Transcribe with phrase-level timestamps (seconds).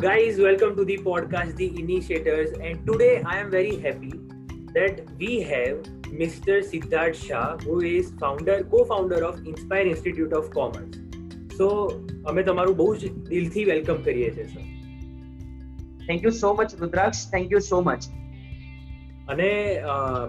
[0.00, 0.38] Guys.
[0.38, 2.52] Welcome to the podcast, The Initiators.
[2.52, 4.12] And today I am very happy
[4.72, 5.78] that we have
[6.20, 6.58] Mr.
[6.62, 11.00] Siddharth Shah, who is founder, co-founder of Inspire Institute of Commerce.
[11.56, 11.70] So,
[12.24, 14.62] અમે તમારું બહુ જ દિલથી welcome કરીએ છીએ sir
[16.06, 18.02] thank you so much Rudraksh thank you so much
[19.34, 19.48] અને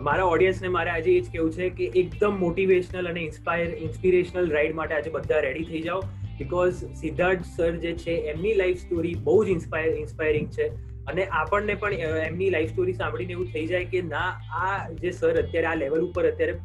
[0.08, 4.76] મારા ઓડિયન્સને મારે આજે એ જ કેવું છે કે એકદમ મોટિવેશનલ અને ઇન્સ્પાયર ઇન્સ્પિરેશનલ રાઇડ
[4.82, 6.02] માટે આજે બધા રેડી થઈ જાઓ
[6.40, 10.68] બિકોઝ સિદ્ધાર્થ સર જે છે, એમની લાઈફ સ્ટોરી બહુ જ ઇન્સ્પાયર ઇન્સ્પાયરિંગ છે.
[11.08, 11.94] અને આપણને પણ
[12.24, 14.26] એમની લાઈફ સ્ટોરી સાંભળીને એવું થઈ જાય કે ના,
[14.56, 16.58] આ જે સર અત્યારે આ લેવલ ઉપર અત્યારે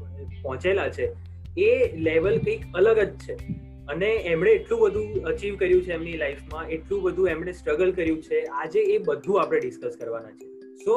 [0.42, 1.06] પહોંચેલા છે,
[1.58, 3.36] એ લેવલ કંઈક અલગ જ છે.
[3.88, 8.40] અને એમણે એટલું બધું અચીવ કર્યું છે એમની લાઈફમાં એટલું બધું એમણે સ્ટ્રગલ કર્યું છે.
[8.60, 10.46] આજે એ બધું આપણે ડિસ્કસ કરવાના છે.
[10.84, 10.94] સો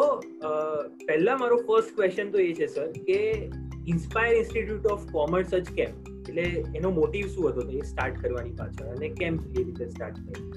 [1.08, 3.20] પહેલા મારો ફર્સ્ટ ક્વેશ્ચન તો એ છે સર કે
[3.88, 5.93] ઇન્સ્પાયર ઇન્સ્ટિટ્યૂટ ઓફ કોમર્સ જ કેમ?
[6.30, 6.41] એટલે
[6.75, 7.61] એનો મોટિવ શું હતો?
[7.69, 10.47] એ સ્ટાર્ટ કરવાની પાછળ અને કેમ એ રીતે સ્ટાર્ટ થયું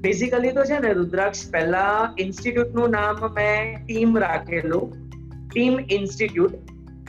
[0.00, 4.94] બેઝિકલી તો છે ને, રુદ્રાક્ષ, પહેલા ઇન્સ્ટિટ્યૂટનું નામ મેં ટીમ રાખેલું.
[5.48, 6.54] ટીમ ઇન્સ્ટિટ્યૂટ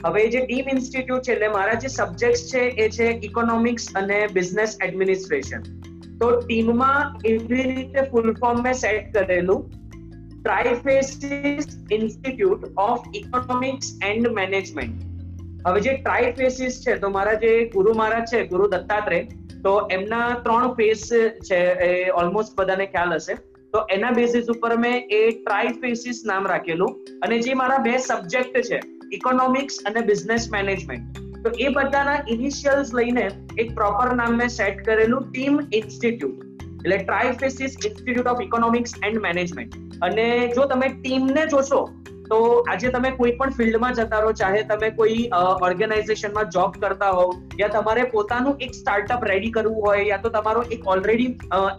[0.06, 4.78] હવે જે ટીમ ઇન્સ્ટિટ્યૂટ છે, એટલે મારા જે સબ્જેક્ટ છે, એ છે ઇકોનોમિક્સ અને બિઝનેસ
[4.84, 5.60] એડમિનિસ્ટ્રેશન
[6.18, 9.85] તો ટીમમાં એવી રીતે ફૂલ ફોર્મ મેં સેટ કરેલું
[10.46, 15.00] Triphases institute of economics and management
[15.66, 19.26] હવે જે ટ્રાઇફેસિસ છે, તો મારા જે ગુરુ મહારાજ છે, ગુરુ દત્તાત્રેય,
[19.64, 21.02] તો એમના ત્રણ ફેસ
[21.48, 23.36] છે, એ ઓલમોસ્ટ બધાને ખ્યાલ હશે.
[23.72, 26.96] તો એના બેસિસ ઉપર મેં એ ટ્રાઇફેસિસ નામ રાખેલું.
[27.22, 28.80] અને જે મારા બે સબ્જેક્ટ છે
[29.12, 33.24] ઇકોનોમિક્સ અને બિઝનેસ મેનેજમેન્ટ તો એ બધાના ઇનિશિયલ્સ લઈને
[33.58, 36.45] એક પ્રોપર નામ મેં સેટ કરેલું ટીમ ઇન્સ્ટિટ્યૂટ
[36.86, 41.80] એટલે Triphases institute of economics and management અને જો તમે ટીમને જોશો,
[42.30, 42.38] તો
[42.72, 45.20] આજે તમે કોઈ પણ ફિલ્ડમાં જતા રહો, ચાહે તમે કોઈ
[45.68, 47.30] ઓર્ગેનાઇઝેશનમાં જોબ કરતા હોવ,
[47.60, 51.30] યા તમારે પોતાનું એક સ્ટાર્ટઅપ રેડી કરવું હોય, યા તો તમારો એક ઓલરેડી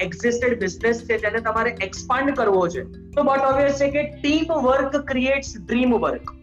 [0.07, 2.87] એક્ઝિસ્ટેડ બિઝનેસ છે, જેને તમારે એક્સપાન્ડ કરવો છે,
[3.17, 6.33] તો બટ ઓબ્વિયસ છે કે team work creates dream work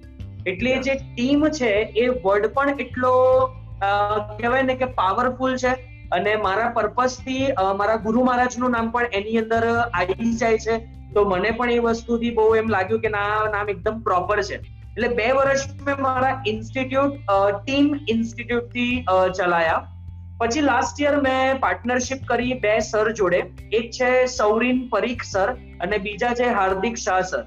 [0.53, 3.13] એટલે જે ટીમ છે, એ વર્ડ પણ એટલો
[4.39, 5.75] કહેવાય ને કે પાવરફુલ છે
[6.13, 7.47] અને મારા પર્પઝથી
[7.81, 10.77] મારા ગુરુ મહારાજનું નામ પણ એની અંદર આવી જાય છે.
[11.15, 14.61] તો મને પણ એ વસ્તુથી બહુ એમ લાગ્યું કે ના, નામ એકદમ પ્રોપર છે.
[14.87, 17.15] એટલે બે વર્ષ મેં મારા ઇન્સ્ટિટ્યૂટ
[17.59, 18.93] ટીમ ઇન્સ્ટિટ્યૂટથી
[19.39, 19.83] ચલાયા.
[20.41, 23.41] પછી લાસ્ટ યર મેં પાર્ટનરશિપ કરી બે સર જોડે.
[23.79, 25.49] એક છે સૌરીન પરીખ સર
[25.87, 27.43] અને બીજા છે હાર્દિક શાહ સર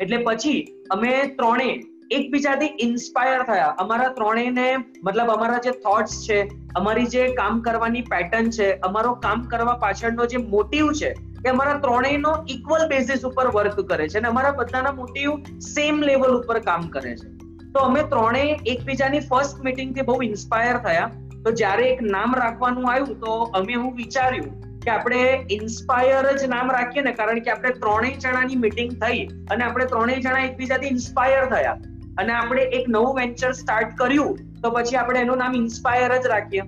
[0.00, 0.58] એટલે પછી
[0.96, 1.76] અમે ત્રણેય
[2.10, 3.74] એકબીજાથી ઇન્સ્પાયર થયા.
[3.78, 9.42] અમારા ત્રણેયને, મતલબ અમારા જે થોટ્સ છે, અમારી જે કામ કરવાની પેટર્ન છે, અમારો કામ
[9.44, 14.28] કરવા પાછળનો જે મોટિવ છે કે અમારા ત્રણેયનો ઇક્વલ બેઝિસ ઉપર વર્ક કરે છે અને
[14.28, 17.28] અમારા બધાના મોટિવ સેમ લેવલ ઉપર કામ કરે છે.
[17.72, 21.10] તો અમે ત્રણેય એકબીજાની ફર્સ્ટ મીટિંગથી બહુ ઇન્સ્પાયર થયા.
[21.44, 26.70] તો જ્યારે એક નામ રાખવાનું આવ્યું, તો અમે હું વિચાર્યું કે આપણે ઇન્સ્પાયર જ નામ
[26.70, 31.44] રાખીએ ને, કારણ કે આપણે ત્રણેય જણાની મીટિંગ થઈ અને આપણે ત્રણેય જણા એકબીજાથી ઇન્સ્પાયર
[31.46, 31.76] થયા.
[32.18, 36.66] અને આપણે એક નવું વેન્ચર સ્ટાર્ટ કર્યું તો પછી આપણે એનું નામ ઇન્સ્પાયર જ રાખીએ.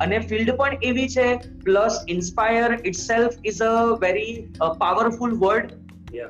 [0.00, 1.28] અને ફિલ્ડ પણ એવી છે
[1.64, 3.72] plus inspire itself is a
[4.02, 4.34] very
[4.78, 5.72] powerful word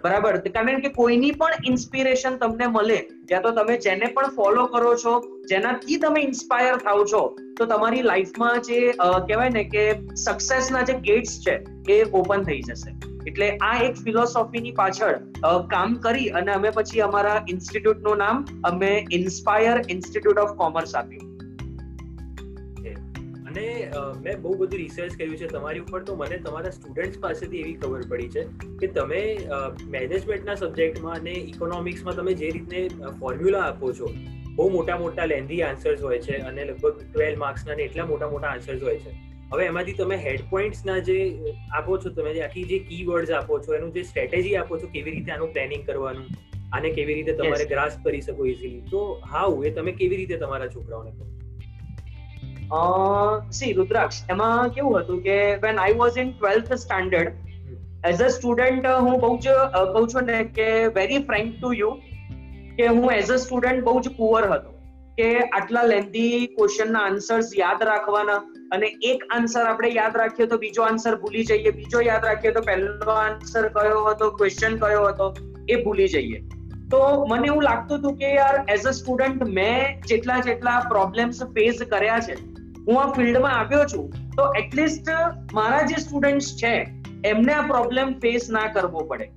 [0.03, 0.37] બરાબર?
[0.37, 2.99] કારણ કે કોઈની પણ ઇન્સ્પિરેશન તમને મળે
[3.33, 5.15] યા તો તમે જેને પણ ફોલો કરો છો
[5.49, 7.23] જેનાથી તમે ઇન્સ્પાયર થાવ છો
[7.59, 8.83] તો તમારી લાઈફમાં જે
[9.29, 9.87] કહેવાય ને કે
[10.17, 11.57] સક્સેસના જે ગેટ્સ છે
[11.93, 13.12] એ ઓપન થઈ જશે.
[13.27, 15.17] એટલે આ એક ફિલોસોફીની પાછળ
[15.75, 18.41] કામ કરી અને અમે પછી અમારા ઇન્સ્ટિટ્યૂટનું નામ
[18.71, 21.29] અમે ઇન્સ્પાયર ઇન્સ્ટિટ્યૂટ ઓફ કોમર્સ આપ્યું.
[23.49, 23.67] અને
[24.25, 28.03] મેં બહુ બધું રિસર્ચ કર્યું છે તમારી ઉપર, તો મને તમારા સ્ટુડન્ટ્સ પાસેથી એવી ખબર
[28.13, 28.43] પડી છે
[28.83, 29.23] કે તમે
[29.97, 32.81] મેનેજમેન્ટના સબ્જેક્ટમાં અને ઇકોનોમિક્સમાં તમે જે રીતે
[33.21, 34.09] ફોર્મ્યુલા આપો છો,
[34.57, 38.83] બહુ મોટા મોટા લેન્ધી આન્સર્સ હોય છે અને લગભગ ટ્વેલ્વ માર્ક્સના એટલા મોટા મોટા આન્સર્સ
[38.89, 39.13] હોય છે.
[39.53, 41.19] હવે એમાંથી તમે હેડ પોઈન્ટ્સના જે
[41.73, 45.33] આપો છો તમે આખી જે કીવર્ડ્સ આપો છો એનું જે સ્ટ્રેટેજી આપો છો કેવી રીતે
[45.33, 46.25] આનું પ્લાનિંગ કરવાનું
[46.73, 50.67] આને કેવી રીતે તમારે ગ્રાસ કરી શકો ઇઝીલી તો હાઉ એ તમે કેવી રીતે તમારા
[50.67, 51.29] છોકરાઓને કરો?
[53.51, 57.33] સી રુદ્રાક્ષ એમાં કેવું હતું કે when I was in twelfth standard
[58.07, 59.49] as a student હું બહુ જ
[59.93, 61.91] કહું છું ને કે વેરી ફ્રેન્ક ટુ યુ
[62.77, 64.71] કે હું એઝ અ સ્ટુડન્ટ બહુ જ પુઅર હતો.
[65.19, 70.83] કે આટલા લેન્ધી ક્વેશ્ચનના આન્સર્સ યાદ રાખવાના અને એક આન્સર આપણે યાદ રાખીએ તો બીજો
[70.83, 71.71] આન્સર ભૂલી જઈએ.
[71.71, 75.29] બીજો યાદ રાખીએ તો પહેલો આન્સર કયો હતો ક્વેશ્ચન કયો હતો,
[75.69, 76.43] એ ભૂલી જઈએ.
[76.91, 81.79] તો મને એવું લાગતું હતું કે યાર એઝ અ સ્ટુડન્ટ મેં જેટલા જેટલા પ્રોબ્લેમ્સ ફેસ
[81.91, 82.35] કર્યા છે,
[82.89, 85.09] હું આ ફિલ્ડમાં આવ્યો છું, તો એટલીસ્ટ
[85.53, 86.75] મારા જે સ્ટુડન્ટ્સ છે,
[87.25, 89.31] એમને આ પ્રોબ્લેમ ફેસ ના કરવો પડે.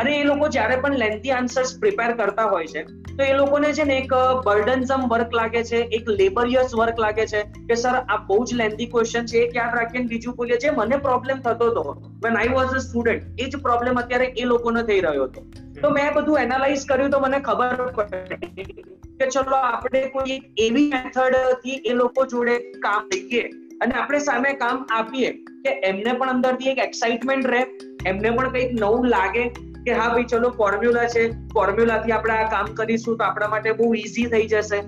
[0.00, 2.82] અને એ લોકો જ્યારે પણ લેન્થી આન્સર્સ પ્રિપેર કરતા હોય છે,
[3.16, 4.12] તો એ લોકોને છે ને એક
[4.46, 8.90] બર્ડનસમ વર્ક લાગે છે, એક લેબરિયસ વર્ક લાગે છે કે, સર, આ બહુ જ લેન્થી
[8.94, 10.60] ક્વેશ્ચન છે, એક યાદ રાખીને બીજું બોલીએ.
[10.64, 14.48] જે મને પ્રોબ્લેમ થતો હતો when I was a student એ જ પ્રોબ્લેમ અત્યારે એ
[14.52, 15.46] લોકોને થઈ રહ્યો હતો.
[15.82, 18.84] તો મેં બધું એનાલાઇઝ કર્યું તો મને ખબર પડી
[19.18, 22.54] કે, ચલો, આપણે કોઈ એવી મેથડથી એ લોકો જોડે
[22.84, 23.42] કામ લઈએ
[23.82, 25.32] અને આપણે સામે કામ આપીએ
[25.64, 27.60] કે એમને પણ અંદરથી એક એક્સાઇટમેન્ટ રહે,
[28.06, 29.44] એમને પણ કંઈક નવું લાગે
[29.84, 31.22] કે હા ભાઈ, ચલો ફોર્મ્યુલા છે.
[31.48, 34.80] ફોર્મ્યુલાથી આપણે આ કામ કરીશું તો આપણા માટે બહુ ઈઝી થઈ જશે.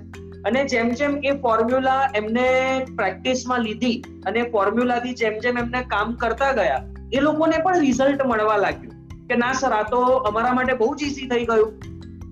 [0.45, 2.47] અને જેમ જેમ એ ફોર્મ્યુલા એમને
[2.97, 6.81] પ્રેક્ટિસમાં લીધી અને ફોર્મ્યુલાથી જેમ જેમ એમને કામ કરતા ગયા,
[7.13, 8.93] એ લોકોને પણ રિઝલ્ટ મળવા લાગ્યું
[9.27, 11.73] કે ના સર, આ તો અમારા માટે બહુ જ ઈઝી થઈ ગયું.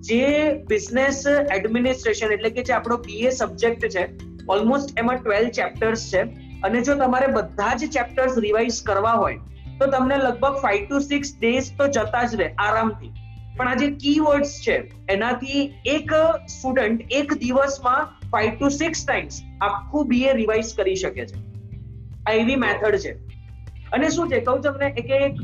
[0.02, 4.06] જે બિઝનેસ એડમિનિસ્ટ્રેશન એટલે કે જે આપણો બીએ સબ્જેક્ટ છે
[4.48, 6.22] ઓલમોસ્ટ એમાં ટ્વેલ્વ ચેપ્ટર્સ છે.
[6.62, 9.38] અને જો તમારે બધા જ ચેપ્ટર્સ રિવાઇઝ કરવા હોય
[9.82, 13.10] તો તમને લગભગ ફાઈવ ટુ સિક્સ ડેઝ તો જતા જ રહે, આરામથી.
[13.56, 16.12] પણ આ જે કીવર્ડ્સ છે, એનાથી એક
[16.48, 21.40] સ્ટુડન્ટ એક દિવસમાં ફાઈવ ટુ સિક્સ ટાઈમ્સ આખું બીએ રિવાઇઝ કરી શકે છે.
[22.26, 23.12] આ એવી મેથડ છે.
[23.92, 25.34] અને શું છે, કહું તમને કે એક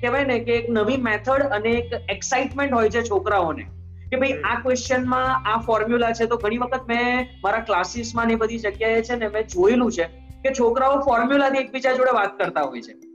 [0.00, 3.66] કહેવાય ને કે એક નવી મેથડ અને એક એક્સાઇટમેન્ટ હોય છે છોકરાઓને.
[4.10, 8.58] કે ભાઈ, આ ક્વેશ્ચનમાં આ ફોર્મ્યુલા છે, તો ઘણી વખત મેં મારા ક્લાસીસમાં ને બધી
[8.58, 10.04] જગ્યાએ છે ને મેં જોયેલું છે
[10.42, 13.07] કે છોકરાઓ ફોર્મ્યુલાથી એકબીજા જોડે વાત કરતા હોય છે.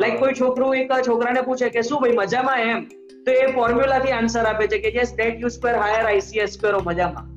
[0.00, 2.84] લાઈક કોઈ છોકરું એક છોકરાને પૂછે કે શું ભાઈ મજામાં એમ?
[3.26, 6.74] તો એ ફોર્મ્યુલા થી આન્સર આપે છે કે yes that you square higher ICS square
[6.82, 7.30] મજામાં.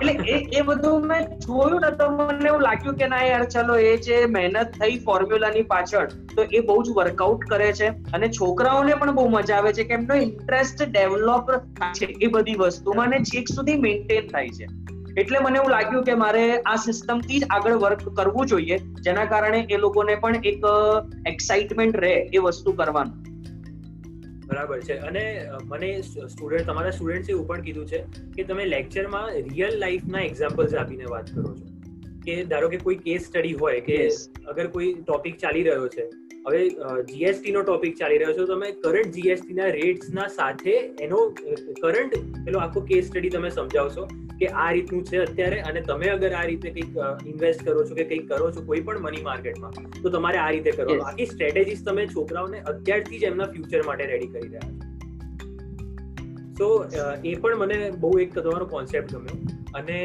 [0.00, 3.76] એટલે એ એ બધું મેં જોયું ને તો મને એવું લાગ્યું કે ના યાર ચલો
[3.78, 7.86] એ જે મહેનત થઈ ફોર્મ્યુલાની પાછળ તો એ બહુ જ વર્કઆઉટ કરે છે.
[7.86, 12.54] અને છોકરાઓને પણ બહુ મજા આવે છે કે એમનો ઇન્ટરેસ્ટ ડેવલપ થાય છે એ બધી
[12.54, 14.66] વસ્તુમાં ને છેક સુધી મેન્ટેન થાય છે.
[15.18, 19.66] એટલે મને એવું લાગ્યું કે મારે આ સિસ્ટમથી જ આગળ વર્ક કરવું જોઈએ, જેના કારણે
[19.70, 20.62] એ લોકોને પણ એક
[21.26, 23.26] એક્સાઇટમેન્ટ રહે એ વસ્તુ કરવાનું.
[24.46, 24.98] બરાબર છે.
[24.98, 28.04] અને મને સ્ટુડન્ટ, તમારા સ્ટુડન્ટ્સે એવું પણ કીધું છે
[28.36, 31.75] કે તમે લેક્ચરમાં રિયલ લાઈફના એક્ઝામ્પલ્સ આપીને વાત કરો છો.
[32.26, 33.98] કે ધારો કે કોઈ કેસ સ્ટડી હોય કે
[34.46, 36.06] અગર કોઈ ટોપિક ચાલી રહ્યો છે
[36.46, 36.60] હવે
[37.08, 41.24] જીએસટી નો ટોપિક ચાલી રહ્યો છે તમે કરંટ જીએસટી ના રેટ્સ ના સાથે એનો
[41.82, 44.06] કરંટ પેલો આખો કેસ સ્ટડી તમે સમજાવશો
[44.38, 48.04] કે આ રીતનું છે અત્યારે અને તમે અગર આ રીતે કંઈક ઇન્વેસ્ટ કરો છો કે
[48.04, 52.10] કંઈક કરો છો કોઈ પણ મની માર્કેટમાં તો તમારે આ રીતે કરો આખી સ્ટ્રેટેજીસ તમે
[52.10, 54.85] છોકરાઓને અત્યારથી જ એમના ફ્યુચર માટે રેડી કરી રહ્યા છો.
[56.58, 56.66] તો
[57.24, 59.36] એ પણ મને બહુ એક તમારો કોન્સેપ્ટ ગમ્યો.
[59.74, 60.00] અને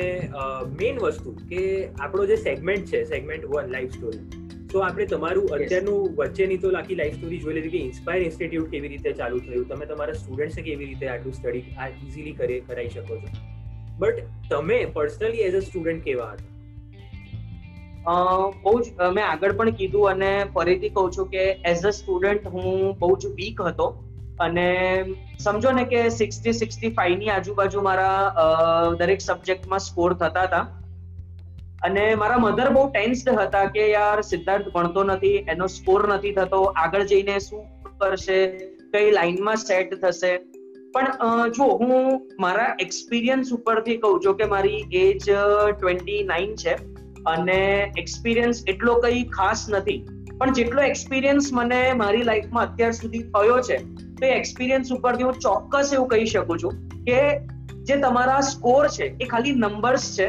[0.79, 1.61] મેઇન વસ્તુ કે
[1.99, 4.23] આપણો જે સેગમેન્ટ છે સેગમેન્ટ વન લાઈફ સ્ટોરી
[4.67, 8.87] તો આપણે તમારું અત્યારનું વચ્ચેની તો આખી લાઈફ સ્ટોરી જોઈ લીધી કે ઇન્સ્પાયર ઇન્સ્ટિટ્યૂટ કેવી
[8.87, 13.17] રીતે ચાલુ થયું તમે તમારા સ્ટુડન્ટ્સને કેવી રીતે આટલું સ્ટડી આ ઇઝીલી કરી કરાવી શકો
[13.17, 13.29] છો.
[13.99, 14.15] બટ
[14.49, 16.49] તમે પર્સનલી એઝ અ સ્ટુડન્ટ કેવા હતા?
[18.63, 22.95] બહુ જ મેં આગળ પણ કીધું અને ફરીથી કહું છું કે એઝ અ સ્ટુડન્ટ હું
[22.99, 23.87] બહુ જ વીક હતો.
[24.41, 24.67] અને
[25.39, 30.63] સમજો ને કે સિક્સટી સિક્સટી ફાઈવની આજુબાજુ મારા દરેક સબ્જેક્ટમાં સ્કોર થતા હતા.
[31.83, 36.61] અને મારા મધર બહુ ટેન્સ્ડ હતા કે યાર સિદ્ધાર્થ ભણતો નથી, એનો સ્કોર નથી થતો,
[36.83, 37.63] આગળ જઈને શું
[37.97, 38.39] કરશે,
[38.93, 40.31] કઈ લાઈનમાં સેટ થશે.
[40.93, 45.27] પણ જો હું મારા એક્સપિરિયન્સ ઉપરથી કહું છું કે મારી એજ
[45.79, 46.73] ટ્વેન્ટી નાઇન છે,
[47.25, 47.59] અને
[47.97, 49.99] એક્સપિરિયન્સ એટલો કઈ ખાસ નથી.
[50.37, 53.77] પણ જેટલો એક્સપિરિયન્સ મને મારી લાઈફમાં અત્યાર સુધી થયો છે
[54.21, 56.73] તો એ એક્સપિરિયન્સ ઉપરથી હું ચોક્કસ એવું કહી શકું છું
[57.03, 57.19] કે
[57.83, 60.27] જે તમારા સ્કોર છે, એ ખાલી નંબર્સ છે.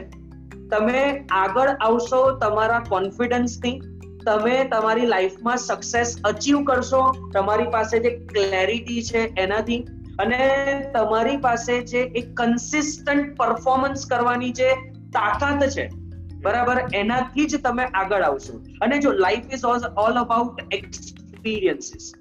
[0.71, 3.81] તમે આગળ આવશો તમારા કોન્ફિડન્સથી
[4.27, 7.01] તમે તમારી લાઈફમાં સક્સેસ અચીવ કરશો,
[7.35, 9.79] તમારી પાસે જે ક્લેરિટી છે એનાથી,
[10.19, 10.41] અને
[10.95, 14.71] તમારી પાસે જે એક કન્સિસ્ટન્ટ પરફોર્મન્સ કરવાની જે
[15.13, 15.87] તાકાત છે,
[16.43, 16.83] બરાબર?
[16.95, 18.59] એનાથી જ તમે આગળ આવશો.
[18.81, 19.65] અને જો life is
[19.97, 22.13] all about experiences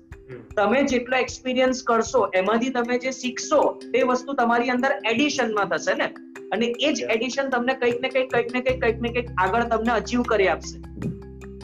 [0.55, 3.61] તમે જેટલો એક્સપિરિયન્સ કરશો એમાંથી તમે જે શીખશો
[3.93, 6.07] તે વસ્તુ તમારી અંદર એડિશનમાં થશે ને?
[6.51, 9.63] અને એ જ એડિશન તમને કંઈક ને કંઈક કંઈક ને કંઈક કંઈક ને કંઈક આગળ
[9.63, 10.77] તમને અચીવ કરી આપશે.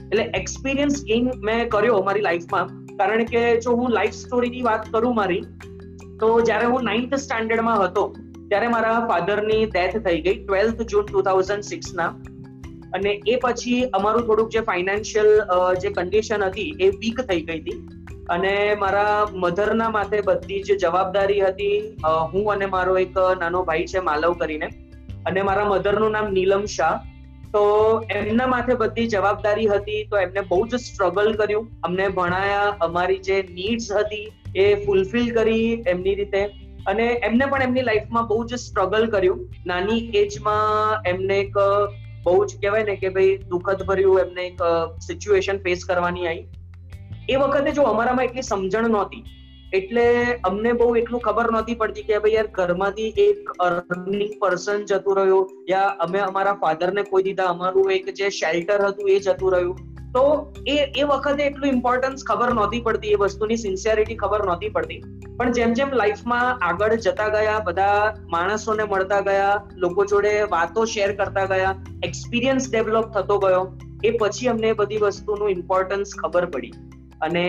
[0.08, 5.16] એટલે એક્સપિરિયન્સ ગેઇન મેં કર્યો મારી લાઈફમાં કારણ કે જો હું લાઈફ સ્ટોરીની વાત કરું
[5.16, 5.42] મારી
[6.20, 8.16] તો જ્યારે હું નાઇન્થ સ્ટાન્ડર્ડમાં હતો
[8.50, 12.08] ત્યારે મારા ફાધરની ડેથ થઈ ગઈ ટ્વેલ્થ જૂન ટુ થાઉઝન્ડ સિક્સના
[12.94, 15.28] અને એ પછી અમારું થોડુંક જે ફાઇનાન્શિયલ
[15.82, 17.97] જે કન્ડિશન હતી એ વીક થઈ ગઈ હતી.
[18.30, 21.98] અને મારા મધરના માથે બધી જ જવાબદારી હતી.
[22.34, 24.70] હું અને મારો એક નાનો ભાઈ છે, માલવ કરીને.
[25.26, 26.96] અને મારા મધરનું નામ નીલમ શાહ.
[27.54, 27.64] તો
[28.12, 31.68] એમના માથે બધી જવાબદારી હતી, તો એમને બહુ જ સ્ટ્રગલ કર્યું.
[31.84, 36.44] અમને ભણાયા, અમારી જે નીડ્સ હતી એ ફૂલફિલ કરી એમની રીતે.
[36.88, 39.48] અને એમને પણ એમની લાઈફમાં બહુ જ સ્ટ્રગલ કર્યું.
[39.66, 41.56] નાની એજમાં એમને એક
[42.24, 44.62] બહુ જ કહેવાય ને કે ભાઈ દુઃખદ ભર્યું એમને એક
[45.08, 46.46] સિચ્યુએશન ફેસ કરવાની આવી
[47.34, 49.24] એ વખતે જો અમારામાં એટલી સમજણ નહોતી,
[49.80, 50.06] એટલે
[50.50, 55.52] અમને બહુ એટલું ખબર નહોતી પડતી કે ભાઈ યાર ઘરમાંથી એક અર્નિંગ પર્સન જતું રહ્યું,
[55.74, 59.78] યા અમે અમારા ફાધરને કોઈ દીધા, અમારું એક જે શેલ્ટર હતું એ જતું રહ્યું.
[60.16, 60.24] તો
[60.74, 65.02] એ એ વખતે એટલું ઇમ્પોર્ટન્સ ખબર નહોતી પડતી, એ વસ્તુની સિન્સિયરિટી ખબર નહોતી પડતી.
[65.38, 69.54] પણ જેમ જેમ લાઈફમાં આગળ જતા ગયા, બધા માણસોને મળતા ગયા,
[69.84, 71.76] લોકો જોડે વાતો શેર કરતા ગયા
[72.10, 73.64] એક્સપિરિયન્સ ડેવલપ થતો ગયો,
[74.08, 76.74] એ પછી અમને બધી વસ્તુનું ઇમ્પોર્ટન્સ ખબર પડી.
[77.22, 77.46] અને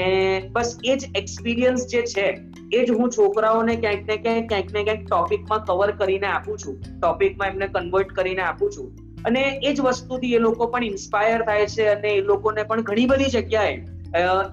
[0.52, 2.38] બસ એ જ એક્સપિરિયન્સ જે છે,
[2.72, 7.00] એ જ હું છોકરાઓને ક્યાંક ને ક્યાંક ક્યાંક ને ક્યાંક ટોપિકમાં કવર કરીને આપું છું.
[7.00, 8.92] ટોપિકમાં એમને કન્વર્ટ કરીને આપું છું.
[9.26, 13.06] અને એ જ વસ્તુથી એ લોકો પણ ઇન્સ્પાયર થાય છે અને એ લોકોને પણ ઘણી
[13.06, 13.74] બધી જગ્યાએ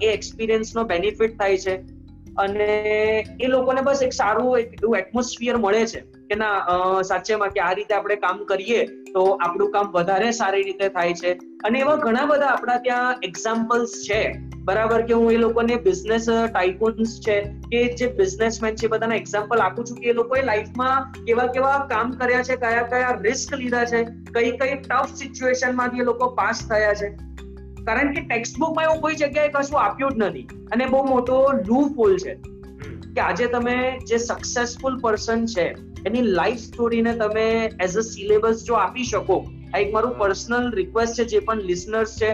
[0.02, 1.76] એ એક્સપિરિયન્સનો બેનિફિટ થાય છે.
[2.38, 6.15] અને એ લોકોને બસ એક સારું એક એટમોસ્ફિયર મળે છે.
[6.28, 6.54] કે ના
[7.02, 11.32] સાચેમાં કે આ રીતે આપણે કામ કરીએ તો આપણું કામ વધારે સારી રીતે થાય છે.
[11.64, 14.22] અને એવા ઘણા બધા આપણા ત્યાં એક્ઝામ્પલ્સ છે.
[14.64, 19.84] બરાબર કે હું એ લોકોને બિઝનેસ ટાઇકુન્સ છે કે જે બિઝનેસમેન છે બધાના એક્ઝામ્પલ આપું
[19.84, 24.02] છું કે એ લોકોએ લાઈફમાં કેવા કેવા કામ કર્યા છે કયા કયા રિસ્ક લીધા છે
[24.34, 27.08] કઈ કઈ ટફ સિચ્યુએશનમાંથી એ લોકો પાસ થયા છે.
[27.84, 31.98] કારણ કે ટેક્સ્ટ બુકમાં એવું કોઈ જગ્યાએ કશું આપ્યું જ નથી અને બહુ મોટો લૂપ
[31.98, 32.34] હોલ છે
[33.14, 35.66] કે આજે તમે જે સક્સેસફુલ પર્સન છે
[36.06, 37.44] એની લાઈફ સ્ટોરીને તમે
[37.80, 39.36] એઝ અ સિલેબસ જો આપી શકો
[39.68, 42.30] આ એક મારું પર્સનલ રિક્વેસ્ટ છે જે પણ લિસનર્સ છે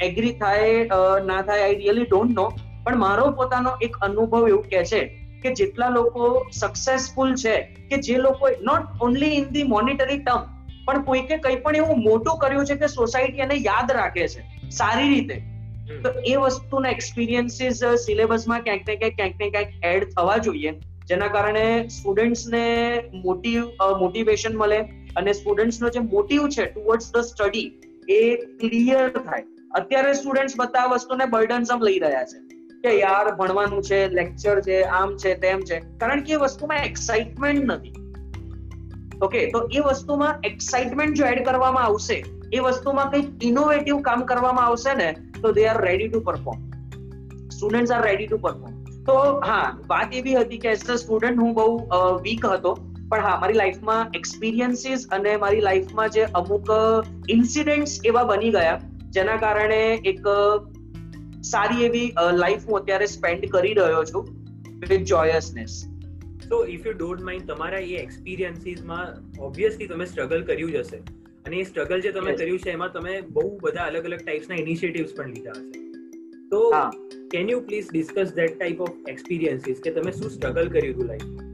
[0.00, 2.46] એગ્રી થાય ના થાય આઈ રિયલી ડોન્ટ નો
[2.84, 5.02] પણ મારો પોતાનો એક અનુભવ એવું કે છે
[5.42, 7.56] કે જેટલા લોકો સક્સેસફુલ છે
[7.86, 10.46] કે જે લોકો not only in the monetary term
[10.86, 15.08] પણ કોઈકે કંઈ પણ એવું મોટું કર્યું છે કે સોસાયટી એને યાદ રાખે છે સારી
[15.08, 15.36] રીતે.
[16.02, 20.72] તો એ વસ્તુના એક્સપિરિયન્સીસ સિલેબસમાં ક્યાંક ને ક્યાંક ક્યાંક ને ક્યાંક એડ થવા જોઈએ.
[21.08, 22.62] જેના કારણે સ્ટુડન્ટ્સને
[23.24, 23.66] મોટિવ
[24.00, 24.78] મોટિવેશન મળે
[25.16, 27.66] અને સ્ટુડન્ટ્સનો જે મોટિવ છે ટુવર્ડ્સ ધ સ્ટડી
[28.10, 28.22] એ
[28.60, 29.44] ક્લિયર થાય.
[29.70, 32.38] અત્યારે સ્ટુડન્ટ્સ બધા વસ્તુને બર્ડનસમ લઈ રહ્યા છે.
[32.82, 35.78] કે યાર, ભણવાનું છે લેક્ચર છે, આમ છે, તેમ છે.
[35.98, 37.94] કારણ કે એ વસ્તુમાં એક્સાઇટમેન્ટ નથી.
[39.22, 44.66] ઓકે તો એ વસ્તુમાં એક્સાઇટમેન્ટ જો એડ કરવામાં આવશે, એ વસ્તુમાં કંઈક ઇનોવેટિવ કામ કરવામાં
[44.66, 46.60] આવશે ને, તો they are ready to perform
[47.48, 48.75] students are ready to perform
[49.06, 51.66] તો હા વાત એવી હતી કે એઝ અ સ્ટુડન્ટ હું બહુ
[52.22, 52.74] વીક હતો.
[53.10, 56.72] પણ હા મારી લાઈફમાં એક્સપિરિયન્સીસ અને મારી લાઈફમાં જે અમુક
[57.28, 58.78] ઇન્સિડન્ટ્સ એવા બની ગયા
[59.10, 60.30] જેના કારણે એક
[61.42, 64.32] સારી એવી લાઈફ હું અત્યારે સ્પેન્ડ કરી રહ્યો છું
[64.80, 65.76] વિથ જોયસનેસ
[66.50, 70.96] તો ઇફ યુ ડોન્ટ માઇન્ડ તમારા એ એક્સપિરિયન્સીસમાં ઓબ્વિયસલી તમે સ્ટ્રગલ કર્યું જ હશે.
[71.46, 75.16] અને એ સ્ટ્રગલ જે તમે કર્યું છે એમાં તમે બહુ બધા અલગ અલગ ટાઈપ્સના ઇનિશિયેટિવ્સ
[75.16, 75.95] પણ લીધા હશે.
[76.50, 76.60] તો
[77.30, 81.46] can you please discuss that type of experiences કે તમે શું સ્ટ્રગલ કર્યું હતું લાઈફ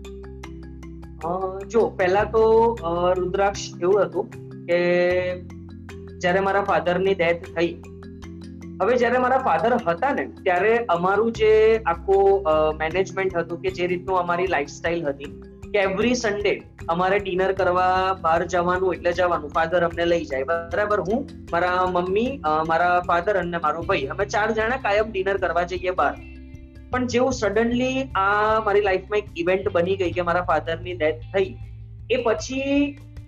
[1.68, 2.44] જો પહેલા તો
[3.16, 4.26] રુદ્રાક્ષ એવું હતું
[4.66, 4.78] કે
[6.20, 7.72] જ્યારે મારા ફાધરની ડેથ થઈ.
[8.82, 11.50] હવે જ્યારે મારા ફાધર હતા ને ત્યારે અમારું જે
[11.86, 15.32] આખું મેનેજમેન્ટ હતું કે જે રીતનું અમારી લાઈફસ્ટાઈલ હતી
[15.72, 16.52] કે એવરી સન્ડે
[16.94, 17.92] અમારે ડિનર કરવા
[18.24, 19.54] બહાર જવાનું એટલે જવાનું.
[19.56, 20.44] ફાધર અમને લઈ જાય.
[20.72, 21.00] બરાબર?
[21.08, 21.20] હું
[21.52, 22.30] મારા મમ્મી
[22.70, 26.12] મારા ફાધર અને મારો ભાઈ અમે ચાર જણા કાયમ ડિનર કરવા જઈએ બહાર.
[26.92, 31.50] પણ જેવું સડનલી આ મારી લાઈફમાં એક ઇવેન્ટ બની ગઈ કે મારા ફાધરની ડેથ થઈ
[32.10, 32.76] એ પછી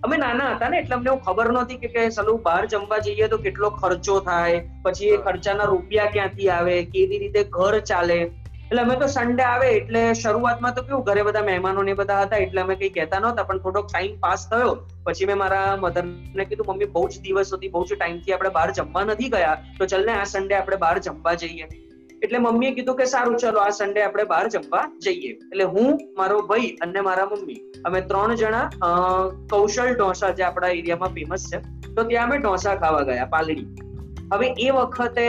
[0.04, 3.70] અમે નાના હતા ને એટલે અમને ખબર નહોતી કે સલું બહાર જમવા જઈએ તો કેટલો
[3.78, 8.18] ખર્ચો થાય પછી એ ખર્ચાના રૂપિયા ક્યાંથી આવે કેવી રીતે ઘર ચાલે.
[8.74, 12.40] એટલે અમે તો સન્ડે આવે એટલે શરૂઆતમાં તો કેવું, ઘરે બધા મહેમાનો ને બધા હતા
[12.46, 14.72] એટલે અમે કઈ કહેતા નહોતા, પણ થોડોક ટાઈમ પાસ થયો.
[15.06, 16.04] પછી મેં મારા મધર
[16.40, 19.54] ને કીધું, મમ્મી, બહુ જ દિવસ હતી બહુ જ ટાઈમથી આપણે બહાર જમવા નથી ગયા,
[19.78, 21.70] તો ચલ આ સન્ડે આપણે બહાર જમવા જઈએ.
[22.24, 25.32] એટલે મમ્મીએ કીધું કે, સારું, ચલો, આ સન્ડે આપણે બહાર જમવા જઈએ.
[25.38, 28.66] એટલે હું, મારો ભાઈ અને મારા મમ્મી, અમે ત્રણ જણા
[29.54, 31.64] કૌશલ ઢોસા જે આપણા એરિયામાં ફેમસ છે,
[31.96, 33.68] તો ત્યાં અમે ઢોસા ખાવા ગયા, પાલડી.
[34.32, 35.26] હવે એ વખતે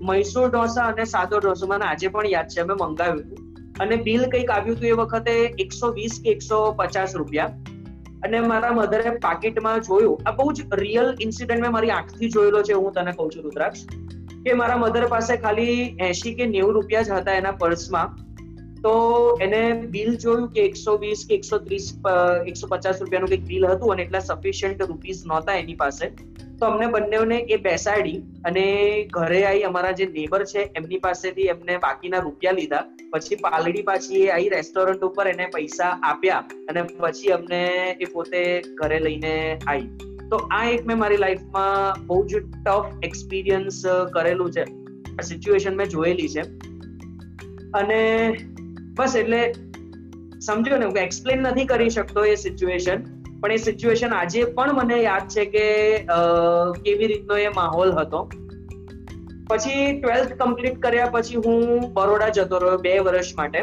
[0.00, 3.38] મૈસૂર ઢોસા અને સાદો ઢોસો, મને આજે પણ યાદ છે, અમે મંગાવ્યું હતું.
[3.80, 7.46] અને બિલ કંઈક આવ્યું હતું એ વખતે એકસો વીસ કે એકસો પચાસ રૂપિયા.
[8.24, 12.72] અને મારા મધરે પાકીટમાં જોયું, આ બહુ જ રિયલ ઇન્સિડન્ટ મેં મારી આંખથી જોયેલો છે,
[12.72, 13.80] હું તને કહું છું, રુદ્રાક્ષ,
[14.44, 18.27] કે મારા મધર પાસે ખાલી એસી કે નેવું રૂપિયા જ હતા એના પર્સમાં
[18.82, 18.92] તો
[19.42, 21.92] એને બિલ જોયું કે એકસો વીસ કે એકસો ત્રીસ
[22.46, 26.08] એકસો પચાસ રૂપિયાનું કંઈક બિલ હતું અને એટલા સફિશિયન્ટ રૂપીઝ નહોતા એની પાસે.
[26.58, 28.64] તો અમને બંનેને એ બેસાડી અને
[29.12, 32.84] ઘરે આવી અમારા જે નેબર છે એમની પાસેથી એમને બાકીના રૂપિયા લીધા.
[33.10, 37.62] પછી પાલડી પાછી એ આવી રેસ્ટોરન્ટ ઉપર એને પૈસા આપ્યા અને પછી અમને
[38.00, 39.88] એ પોતે ઘરે લઈને આવી
[40.30, 43.82] તો આ એક મેં મારી લાઈફમાં બહુ જ ટફ એક્સપિરિયન્સ
[44.14, 44.64] કરેલું છે.
[45.22, 46.42] સિચ્યુએશન મેં જોયેલી છે.
[47.74, 48.00] અને
[48.98, 49.40] બસ એટલે
[50.46, 53.06] સમજો ને, હું એક્સપ્લેન નથી કરી શકતો એ સિચ્યુએશન
[53.40, 55.64] પણ એ સિચ્યુએશન આજે પણ મને યાદ છે કે
[56.84, 58.20] કેવી રીતનો એ માહોલ હતો.
[59.50, 63.60] પછી ટ્વેલ્થ કમ્પ્લીટ કર્યા પછી હું બરોડા જતો રહ્યો બે વર્ષ માટે.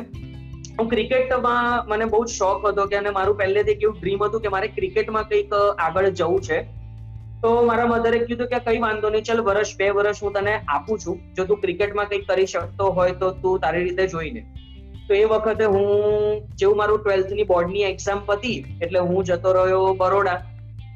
[0.79, 4.53] હું ક્રિકેટમાં મને બહુ જ શોખ હતો કે, અને મારું પહેલેથી કેવું ડ્રીમ હતું કે
[4.55, 6.57] મારે ક્રિકેટમાં કંઈક આગળ જવું છે.
[7.43, 10.99] તો મારા મધરે કીધું કે કઈ વાંધો નહીં, ચાલ વર્ષ બે વર્ષ હું તને આપું
[11.05, 11.17] છું.
[11.35, 14.43] જો તું ક્રિકેટમાં કંઈક કરી શકતો હોય તો તું તારી રીતે જોઈને.
[15.07, 15.85] તો એ વખતે હું
[16.55, 20.37] જેવું મારું ટ્વેલ્થની બોર્ડની એક્ઝામ પતી, એટલે હું જતો રહ્યો બરોડા.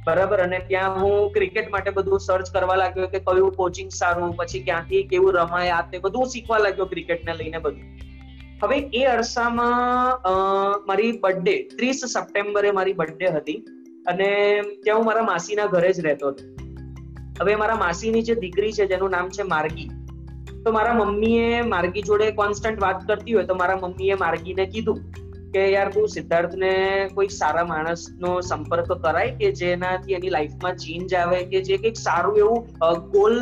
[0.05, 4.59] બરાબર, અને ત્યાં હું ક્રિકેટ માટે બધું સર્ચ કરવા લાગ્યો કે કયું કોચિંગ સારું, પછી
[4.59, 7.85] ક્યાંથી કેવું રમાય, આ તે બધું શીખવા લાગ્યો ક્રિકેટને લઈને બધું.
[8.63, 10.31] હવે એ અરસામાં
[10.87, 13.59] મારી બર્થડે ત્રીસ સપ્ટેમ્બરે મારી બર્થડે હતી,
[14.07, 14.29] અને
[14.83, 16.43] ત્યાં હું મારા માસીના ઘરે જ રહેતો હતો.
[17.41, 19.89] હવે મારા માસીની જે દીકરી છે, જેનું નામ છે માર્ગી
[20.65, 24.99] તો મારા મમ્મીએ માર્ગી જોડે કોન્સ્ટન્ટ વાત કરતી હોય તો મારા મમ્મીએ માર્ગીને કીધું
[25.51, 26.73] કે, યાર તું સિદ્ધાર્થને
[27.13, 32.37] કોઈ સારા માણસનો સંપર્ક કરાય કે જેનાથી એની લાઈફમાં ચેન્જ આવે કે જે કંઈક સારું
[32.37, 32.67] એવું
[33.11, 33.39] ગોલ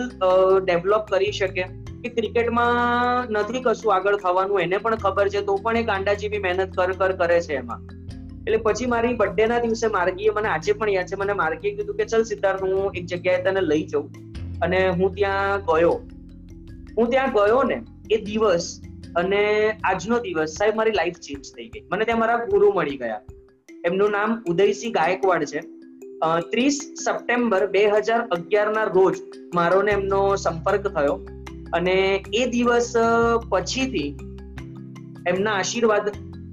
[0.66, 1.64] ડેવલપ કરી શકે?
[2.04, 6.76] કે ક્રિકેટમાં નથી કશું આગળ થવાનું, એને પણ ખબર છે, તો પણ એ ગાંડા મહેનત
[6.76, 7.82] કર કર, કરે છે એમાં.
[8.42, 11.96] એટલે પછી મારી બર્થડે ના દિવસે માર્ગીએ મને આજે પણ યાદ છે, મને માર્ગીએ કીધું
[11.96, 14.12] કે, ચલ સિદ્ધાર્થ, હું એક જગ્યાએ તને લઈ જાઉં.
[14.62, 16.02] અને હું ત્યાં ગયો.
[16.98, 17.78] હું ત્યાં ગયો ને,
[18.12, 18.68] એ દિવસ
[19.16, 19.42] અને
[19.92, 21.84] આજનો દિવસ, સાહેબ, મારી લાઈફ ચેન્જ થઈ ગઈ.
[21.92, 23.22] મને ત્યાં મારા ગુરુ મળી ગયા.
[23.86, 25.62] એમનું નામ ઉદયસિંહ ગાયકવાડ છે.
[26.52, 29.20] ત્રીસ સપ્ટેમ્બર બે હજાર અગિયાર ના રોજ
[29.56, 31.16] મારો ને એમનો સંપર્ક થયો
[31.74, 31.96] અને
[32.34, 32.92] એ દિવસ
[33.52, 34.10] પછીથી
[35.28, 36.06] એમના આશીર્વાદ,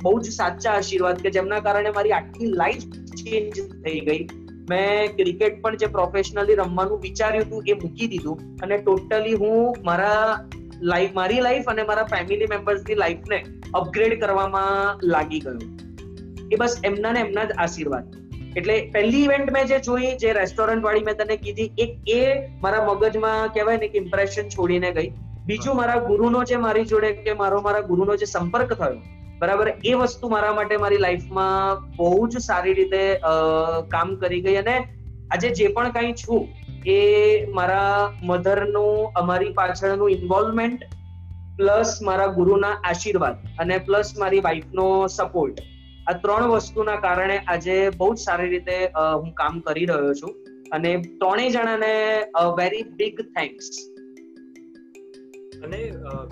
[0.03, 2.85] બહુ જ સાચા આશીર્વાદ કે જેમના કારણે મારી આખી લાઈફ
[3.21, 4.23] ચેન્જ થઈ ગઈ.
[4.71, 8.41] મેં ક્રિકેટ પણ જે પ્રોફેશનલી રમવાનું વિચાર્યું હતું, એ મૂકી દીધું.
[8.63, 10.49] અને ટોટલી હું મારા
[10.83, 13.45] લાઈફ મારી લાઈફ અને મારા ફેમિલી મેમ્બર્સની લાઈફને
[13.75, 15.61] અપગ્રેડ કરવામાં લાગી ગયું.
[16.53, 18.15] એ બસ એમના ને એમના જ આશીર્વાદ.
[18.57, 22.85] એટલે પહેલી ઇવેન્ટ મેં જે જોઈ, જે રેસ્ટોરન્ટ વાળી મેં તને કીધી, એક એ મારા
[22.85, 25.11] મગજમાં કહેવાય ને કે ઇમ્પ્રેશન છોડીને ગઈ.
[25.47, 29.01] બીજું મારા ગુરુનો જે મારી જોડે કે મારો, મારા ગુરુનો જે સંપર્ક થયો
[29.41, 29.69] બરાબર?
[29.85, 33.03] એ વસ્તુ મારા માટે મારી લાઈફમાં બહુ જ સારી રીતે
[33.95, 36.43] કામ કરી ગઈ અને આજે જે પણ કાંઈ છું,
[36.87, 36.99] એ
[37.59, 40.81] મારા મધરનું, અમારી પાછળનું ઇન્વોલ્વમેન્ટ
[41.59, 45.61] પ્લસ મારા ગુરુના આશીર્વાદ અને પ્લસ મારી વાઈફનો સપોર્ટ
[46.07, 50.33] આ ત્રણ વસ્તુના કારણે આજે બહુ જ સારી રીતે હું કામ કરી રહ્યો છું.
[50.73, 51.93] અને ત્રણેય જણાને
[52.59, 53.69] વેરી બિગ થેન્ક્સ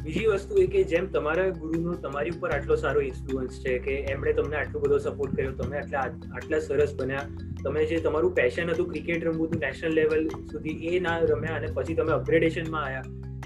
[0.03, 4.33] બીજી વસ્તુ એ કે જેમ તમારા ગુરુનો તમારી ઉપર આટલો સારો ઇન્ફ્લુઅન્સ છે કે એમણે
[4.33, 6.01] તમને આટલો બધો સપોર્ટ કર્યો તમે આટલા
[6.35, 7.27] આટલા સરસ બન્યા
[7.65, 11.67] તમે જે તમારું પેશન હતું ક્રિકેટ રમવું હતું નેશનલ લેવલ સુધી એ ના રમ્યા અને
[11.75, 13.03] પછી તમે અપગ્રેડેશનમાં આવ્યા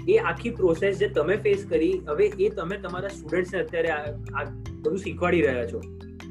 [0.09, 4.43] એ આખી પ્રોસેસ જે તમે ફેસ કરી હવે એ તમે તમારા સ્ટુડન્ટ્સને અત્યારે આ
[4.81, 5.81] બધું શીખવાડી રહ્યા છો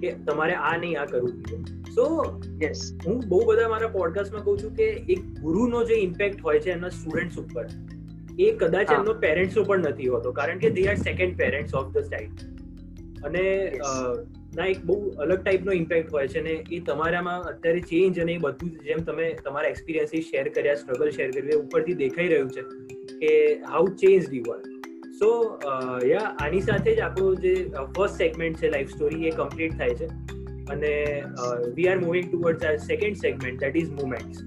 [0.01, 1.63] કે તમારે આ નહીં આ કરવું જોઈએ.
[1.95, 6.59] સો યસ હું બહુ બધા મારા પોડકાસ્ટમાં કહું છું કે એક ગુરુનો જે ઇમ્પેક્ટ હોય
[6.59, 7.67] છે એમના સ્ટુડન્ટ્સ ઉપર
[8.38, 11.99] એ કદાચ એમનો પેરેન્ટ્સો પણ નથી હોતો કારણ કે they are second parents of the
[11.99, 12.31] side
[13.25, 13.72] અને
[14.57, 18.38] ના એક બહુ અલગ ટાઈપનો ઇમ્પેક્ટ હોય છે ને એ તમારામાં અત્યારે ચેન્જ અને એ
[18.38, 22.62] બધું જેમ તમે તમારા એક્સપિરિયન્સીસ શેર કર્યા સ્ટ્રગલ શેર કર્યું ઉપરથી દેખાઈ રહ્યું છે
[23.20, 24.77] કે how change the world
[25.18, 25.59] so
[26.05, 27.55] yeah આની સાથે જ આપણું જે
[27.96, 30.07] ફર્સ્ટ સેગમેન્ટ છે લાઈફ સ્ટોરી એ કમ્પ્લીટ થાય છે.
[30.70, 31.22] અને
[31.75, 34.38] we are moving towards our second segment that is moments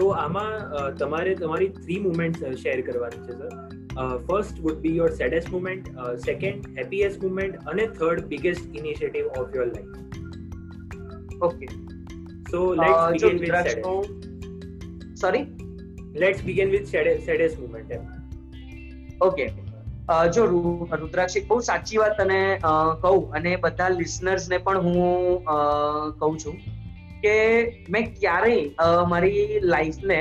[0.00, 0.56] તો આમાં
[1.02, 3.50] તમારે તમારી થ્રી મુમેન્ટ શેર કરવાની છે sir
[4.26, 5.88] first would be your saddest moment
[6.26, 11.66] second happiest moment અને third biggest initiative of your life okay
[12.50, 15.44] so let's begin with saddest sorry
[16.22, 18.04] let's begin with saddest moment M.
[19.26, 19.44] Okay
[20.36, 20.42] જો
[21.02, 22.40] રુદ્રાક્ષ બહુ સાચી વાત તને
[23.04, 25.02] કહું અને બધા લિસનર્સ ને પણ હું
[26.20, 26.56] કહું છું.
[27.24, 27.34] કે
[27.96, 30.20] મેં ક્યારેય મારી લાઈફને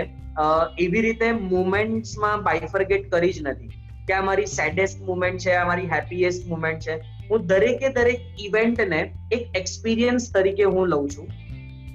[0.86, 3.72] એવી રીતે મુમેન્ટ્સમાં બાયફર્ગેટ કરી જ નથી
[4.08, 6.96] કે આ મારી સેડેસ્ટ મુમેન્ટ છે, આ મારી હેપીએસ્ટ મુમેન્ટ છે.
[7.30, 9.02] હું દરેકે દરેક ઇવેન્ટને
[9.36, 11.28] એક એક્સપિરિયન્સ તરીકે હું લઉં છું.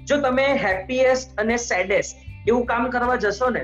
[0.07, 2.15] જો તમે હેપીએસ્ટ અને સેડેસ્ટ
[2.49, 3.63] એવું કામ કરવા જશો ને,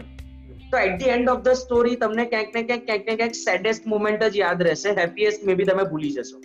[0.71, 3.87] તો at the end of the story તમને ક્યાંક ને ક્યાંક ક્યાંક ને ક્યાંક સેડેસ્ટ
[3.93, 4.89] મુમેન્ટ જ યાદ રહેશે.
[5.01, 6.37] હેપીએસ્ટ મે બી તમે ભૂલી જશો.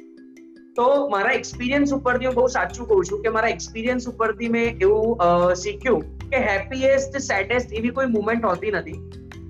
[0.76, 5.54] તો મારા એક્સપિરિયન્સ ઉપરથી હું બહુ સાચું કહું છું કે મારા એક્સપિરિયન્સ ઉપરથી મેં એવું
[5.54, 8.98] શીખ્યું કે હેપીએસ્ટ સેડેસ્ટ એવી કોઈ મુમેન્ટ હોતી નથી.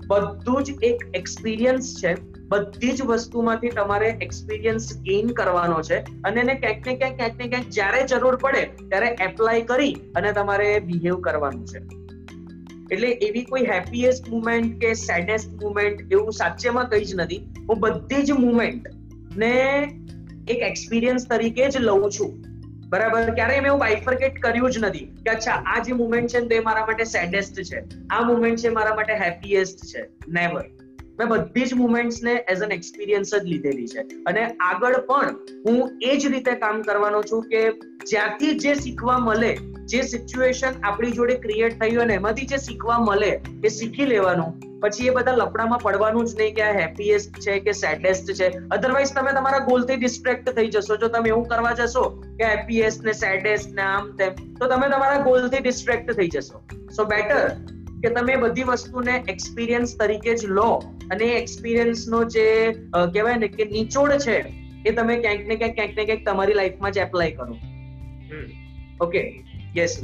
[0.07, 2.15] બધું જ એક એક્સપિરિયન્સ છે.
[2.49, 5.99] બધી જ વસ્તુમાંથી તમારે એક્સપિરિયન્સ ગેઇન કરવાનો છે.
[5.99, 10.33] અને એને ક્યાંક ને ક્યાંક ક્યાંક ને ક્યાંક જ્યારે જરૂર પડે ત્યારે એપ્લાય કરી અને
[10.33, 11.79] તમારે બિહેવ કરવાનું છે.
[12.95, 17.39] એટલે એવી કોઈ હેપીએસ્ટ મુમેન્ટ કે સેડેસ્ટ મુમેન્ટ એવું સાચેમાં કઈ જ નથી.
[17.69, 18.87] હું બધી જ મુમેન્ટ
[19.37, 19.55] ને
[20.49, 22.45] એક એક્સપિરિયન્સ તરીકે જ લઉં છું.
[22.89, 23.31] બરાબર?
[23.35, 26.87] ક્યારેય મેં એવું બાઇફર્કેટ કર્યું જ નથી કે અચ્છા, આ જે મુમેન્ટ છે તે મારા
[26.87, 27.83] માટે સેડેસ્ટ છે.
[28.11, 30.03] આ મુમેન્ટ છે મારા માટે હેપીએસ્ટ છે.
[30.29, 30.65] નેવર
[31.19, 34.01] મેં બધી જ મુમેન્ટ્સને એઝ એન એક્સપિરિયન્સ જ લીધેલી છે.
[34.01, 37.71] અને આગળ પણ હું એ જ રીતે કામ કરવાનો છું કે
[38.11, 43.41] જ્યાંથી જે શીખવા મળે, જે સિચ્યુએશન આપણી જોડે ક્રિએટ થયું અને એમાંથી જે શીખવા મળે,
[43.65, 44.81] એ શીખી લેવાનું.
[44.81, 48.49] પછી એ બધા લફડામાં પડવાનું જ નહીં કે આ હેપીએસ્ટ છે કે સેડેસ્ટ છે.
[48.71, 50.97] અધરવાઇઝ તમે તમારા ગોલથી ડિસ્ટ્રેક્ટ થઈ જશો.
[50.97, 52.03] જો તમે એવું કરવા જશો
[52.39, 56.61] કે હેપીએસ્ટ ને સેડેસ્ટ ને આમ તેમ, તો તમે તમારા ગોલથી ડિસ્ટ્રેક્ટ થઈ જશો.
[56.97, 57.51] સો બેટર
[58.03, 60.69] કે તમે બધી વસ્તુને એક્સપિરિયન્સ તરીકે જ લો
[61.11, 62.47] અને એક્સપિરિયન્સ નો જે
[62.93, 64.37] કહેવાય ને કે નિચોડ છે
[64.87, 67.57] એ તમે ક્યાંક ને ક્યાંક ક્યાંક ને ક્યાંક તમારી લાઈફમાં જ એપ્લાય કરો.
[69.01, 69.21] ઓકે
[69.77, 69.95] યસ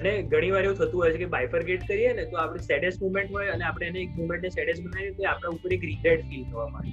[0.00, 3.36] અને ઘણી વાર એવું થતું હોય છે કે બાયફર્ગેટ કરીએ ને તો આપણે સેડેસ્ટ મુમેન્ટ
[3.38, 6.68] હોય અને આપણે એને એક મુમેન્ટને સેડેસ્ટ બનાવીએ તો આપણા ઉપર એક રિગ્રેટ ફીલ થવા
[6.68, 6.92] માંડે.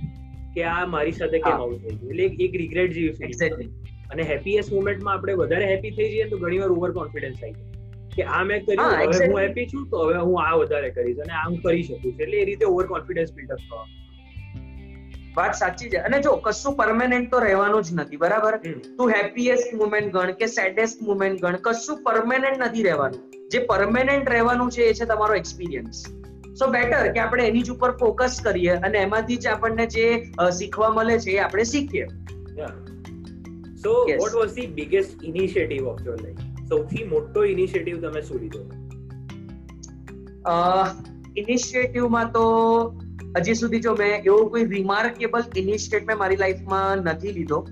[0.55, 3.33] કે આ મારી સાથે કેમ આવું થઈ ગયું એટલે એક રિગ્રેટ જેવી ફીલ
[4.11, 7.74] અને હેપીએસ્ટ મુમેન્ટમાં આપણે વધારે હેપી થઈ જઈએ તો ઘણી વાર ઓવર કોન્ફિડન્સ આવી જાય
[8.15, 11.33] કે આ મેં કર્યું હવે હું હેપી છું તો હવે હું આ વધારે કરીશ અને
[11.41, 12.25] આ હું કરી શકું છું.
[12.25, 13.85] એટલે એ રીતે ઓવર કોન્ફિડન્સ બિલ્ડઅપ થવા
[15.37, 16.01] વાત સાચી છે.
[16.09, 18.59] અને જો કશું પરમેનન્ટ તો રહેવાનું જ નથી બરાબર?
[18.97, 23.21] તું હેપીએસ્ટ મુમેન્ટ ગણ કે સેડેસ્ટ મુમેન્ટ ગણ કશું પરમેનન્ટ નથી રહેવાનું.
[23.51, 26.05] જે પરમેનન્ટ રહેવાનું છે એ છે તમારો એક્સપિરિયન્સ
[26.59, 30.09] સો બેટર કે આપણે એની જ ઉપર ફોકસ કરીએ અને એમાંથી જ આપણને જે
[30.59, 32.07] શીખવા મળે છે એ આપણે શીખીએ.
[33.83, 38.61] So what was the biggest initiative of your life સૌથી મોટો ઇનિશિયેટિવ તમે શું લીધો?
[41.37, 42.43] ઇનિશિયેટિવમાં તો
[43.37, 47.67] હજી સુધી જો મેં એવો કોઈ રિમાર્કેબલ ઇનિશિયેટ મેં મારી લાઈફમાં નથી લીધો.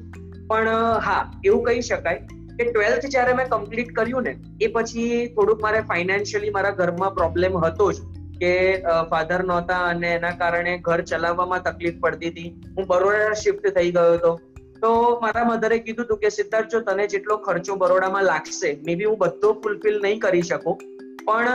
[0.48, 0.70] પણ,
[1.06, 2.18] હા, એવું કહી શકાય
[2.58, 7.58] કે ટ્વેલ્થ જ્યારે મેં કમ્પ્લીટ કર્યું ને, એ પછી થોડુંક મારે ફાઇનાન્શિયલી મારા ઘરમાં પ્રોબ્લેમ
[7.58, 7.96] હતો જ
[8.40, 12.62] કે ફાધર નહોતા અને એના કારણે ઘર ચલાવવામાં તકલીફ પડતી હતી.
[12.78, 14.40] હું બરોડા શિફ્ટ થઈ ગયો હતો.
[14.84, 14.92] તો
[15.22, 19.54] મારા મધરે કીધું હતું કે સિદ્ધાર્થ, જો તને જેટલો ખર્ચો બરોડામાં લાગશે મે હું બધો
[19.64, 20.78] ફૂલફિલ નહીં કરી શકું.
[21.26, 21.50] પણ,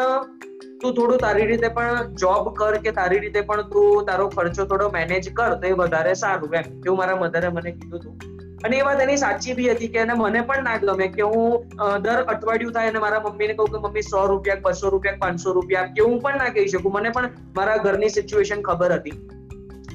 [0.80, 4.88] તું થોડું તારી રીતે પણ જોબ કર કે તારી રીતે પણ તું તારો ખર્ચો થોડો
[4.96, 6.74] મેનેજ કર, તો એ વધારે સારું, એમ.
[6.86, 8.36] એવું મારા મધરે મને કીધું હતું
[8.66, 11.66] અને એ વાત એની સાચી બી હતી કે મને પણ ના ગમે કે હું
[12.04, 15.90] દર અઠવાડિયું થાય અને મારા મમ્મીને કહું કે, મમ્મી, સો રૂપિયા, બસો રૂપિયા, પાંચસો રૂપિયા
[15.98, 16.92] કે હું પણ ના કહી શકું.
[16.92, 19.18] મને પણ મારા ઘરની સિચ્યુએશન ખબર હતી.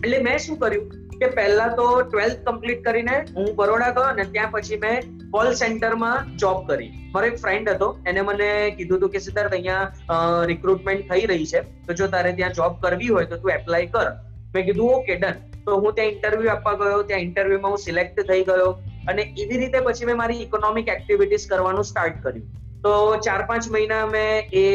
[0.04, 0.94] એટલે મેં શું કર્યું?
[1.22, 6.30] કે પહેલા તો ટ્વેલ્થ કમ્પ્લીટ કરીને હું બરોડા ગયો અને ત્યાં પછી મેં કોલ સેન્ટરમાં
[6.44, 6.92] જોબ કરી.
[7.14, 11.62] મારો એક ફ્રેન્ડ હતો, એને મને કીધું હતું કે સિદ્ધાર્થ, અહીંયા રિક્રુટમેન્ટ થઈ રહી છે.
[11.88, 14.08] તો જો તારે ત્યાં જોબ કરવી હોય તો તું એપ્લાય કર.
[14.56, 17.04] મેં કીધું ઓકે ડન તો હું ત્યાં ઇન્ટરવ્યુ આપવા ગયો.
[17.12, 18.74] ત્યાં ઇન્ટરવ્યુમાં હું સિલેક્ટ થઈ ગયો
[19.12, 22.46] અને એવી રીતે પછી મેં મારી ઇકોનોમિક એક્ટિવિટીઝ કરવાનું સ્ટાર્ટ કર્યું.
[22.84, 22.92] તો
[23.28, 24.66] ચાર પાંચ મહિના મેં એ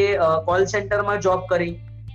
[0.49, 1.75] કોલ સેન્ટરમાં જોબ કરી.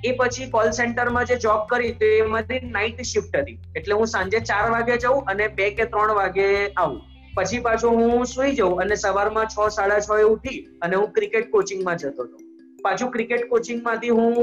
[0.10, 3.58] એ પછી કોલ સેન્ટરમાં જે જોબ કરી તો એ નાઇટ શિફ્ટ હતી.
[3.80, 7.02] એટલે હું સાંજે ચાર વાગે જાઉં અને બે કે ત્રણ વાગે આવું.
[7.38, 11.48] પછી પાછો હું સુઈ જાઉં અને સવારમાં છ, સાડા છ એ ઉઠી અને હું ક્રિકેટ
[11.54, 12.38] કોચિંગમાં જતો હતો.
[12.86, 14.36] પાછું ક્રિકેટ કોચિંગમાંથી હું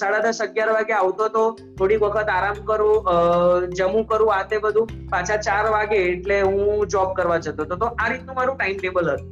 [0.00, 1.44] સાડા દસ, અગિયાર વાગે આવતો હતો.
[1.78, 4.98] થોડી વખત આરામ કરું જમું કરું, આ તે બધું.
[5.14, 7.80] પાછા ચાર વાગે એટલે હું જોબ કરવા જતો હતો.
[7.84, 9.30] તો આ રીતનું મારું ટાઈમ ટેબલ હતું.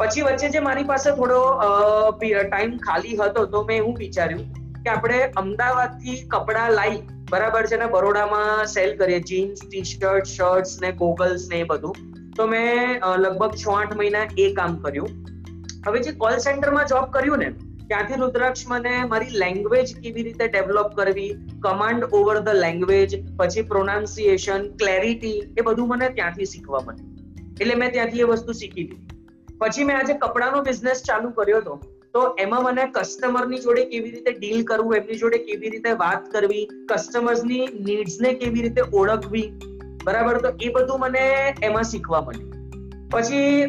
[0.00, 1.40] પછી વચ્ચે જે મારી પાસે થોડો
[2.20, 4.44] ટાઈમ ખાલી હતો તો મેં એવું વિચાર્યું
[4.84, 10.74] કે આપણે અમદાવાદથી કપડાં લાવી બરાબર છે ને, બરોડામાં સેલ કરીએ જીન્સ ટી શર્ટ શર્ટ્સ
[10.82, 11.94] ને ગોગલ્સ ને એ બધું.
[12.36, 15.14] તો મેં લગભગ છ આઠ મહિના એ કામ કર્યું.
[15.86, 17.48] હવે જે કોલ સેન્ટરમાં જોબ કર્યું ને,
[17.88, 21.32] ત્યાંથી રુદ્રાક્ષ મને મારી લેંગ્વેજ કેવી રીતે ડેવલપ કરવી
[21.66, 27.10] કમાન્ડ ઓવર ધ લેંગ્વેજ પછી પ્રોનાઉન્સિએશન ક્લેરિટી એ બધું મને ત્યાંથી શીખવા મળ્યું.
[27.52, 31.74] એટલે મેં ત્યાંથી એ વસ્તુ શીખી લીધી પછી મેં આજે કપડાનો બિઝનેસ ચાલુ કર્યો હતો
[32.14, 36.68] તો એમાં મને કસ્ટમરની જોડે કેવી રીતે ડીલ કરવું, એમની જોડે કેવી રીતે વાત કરવી
[36.88, 39.52] કસ્ટમર્સની નીડ્સને કેવી રીતે ઓળખવી,
[40.04, 40.38] બરાબર?
[40.38, 41.24] તો એ બધું મને
[41.62, 42.52] એમાં શીખવા મળ્યું.
[43.10, 43.66] પછી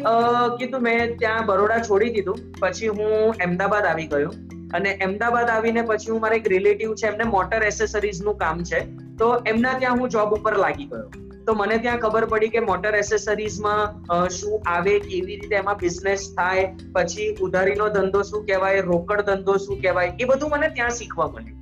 [0.58, 2.38] કીધું મેં ત્યાં બરોડા છોડી દીધું.
[2.60, 4.32] પછી હું અમદાવાદ આવી ગયો.
[4.74, 8.80] અને અમદાવાદ આવીને પછી હું મારા એક રિલેટિવ છે, એમને મોટર એસેસરીઝનું કામ છે.
[9.18, 11.25] તો એમના ત્યાં હું જોબ ઉપર લાગી ગયો.
[11.46, 16.66] તો મને ત્યાં ખબર પડી કે મોટર એસેસરીઝમાં શું આવે, કેવી રીતે એમાં બિઝનેસ થાય,
[16.94, 21.58] પછી ઉધારીનો ધંધો શું કહેવાય, રોકડ ધંધો શું કહેવાય, એ બધું મને ત્યાં શીખવા મળ્યું.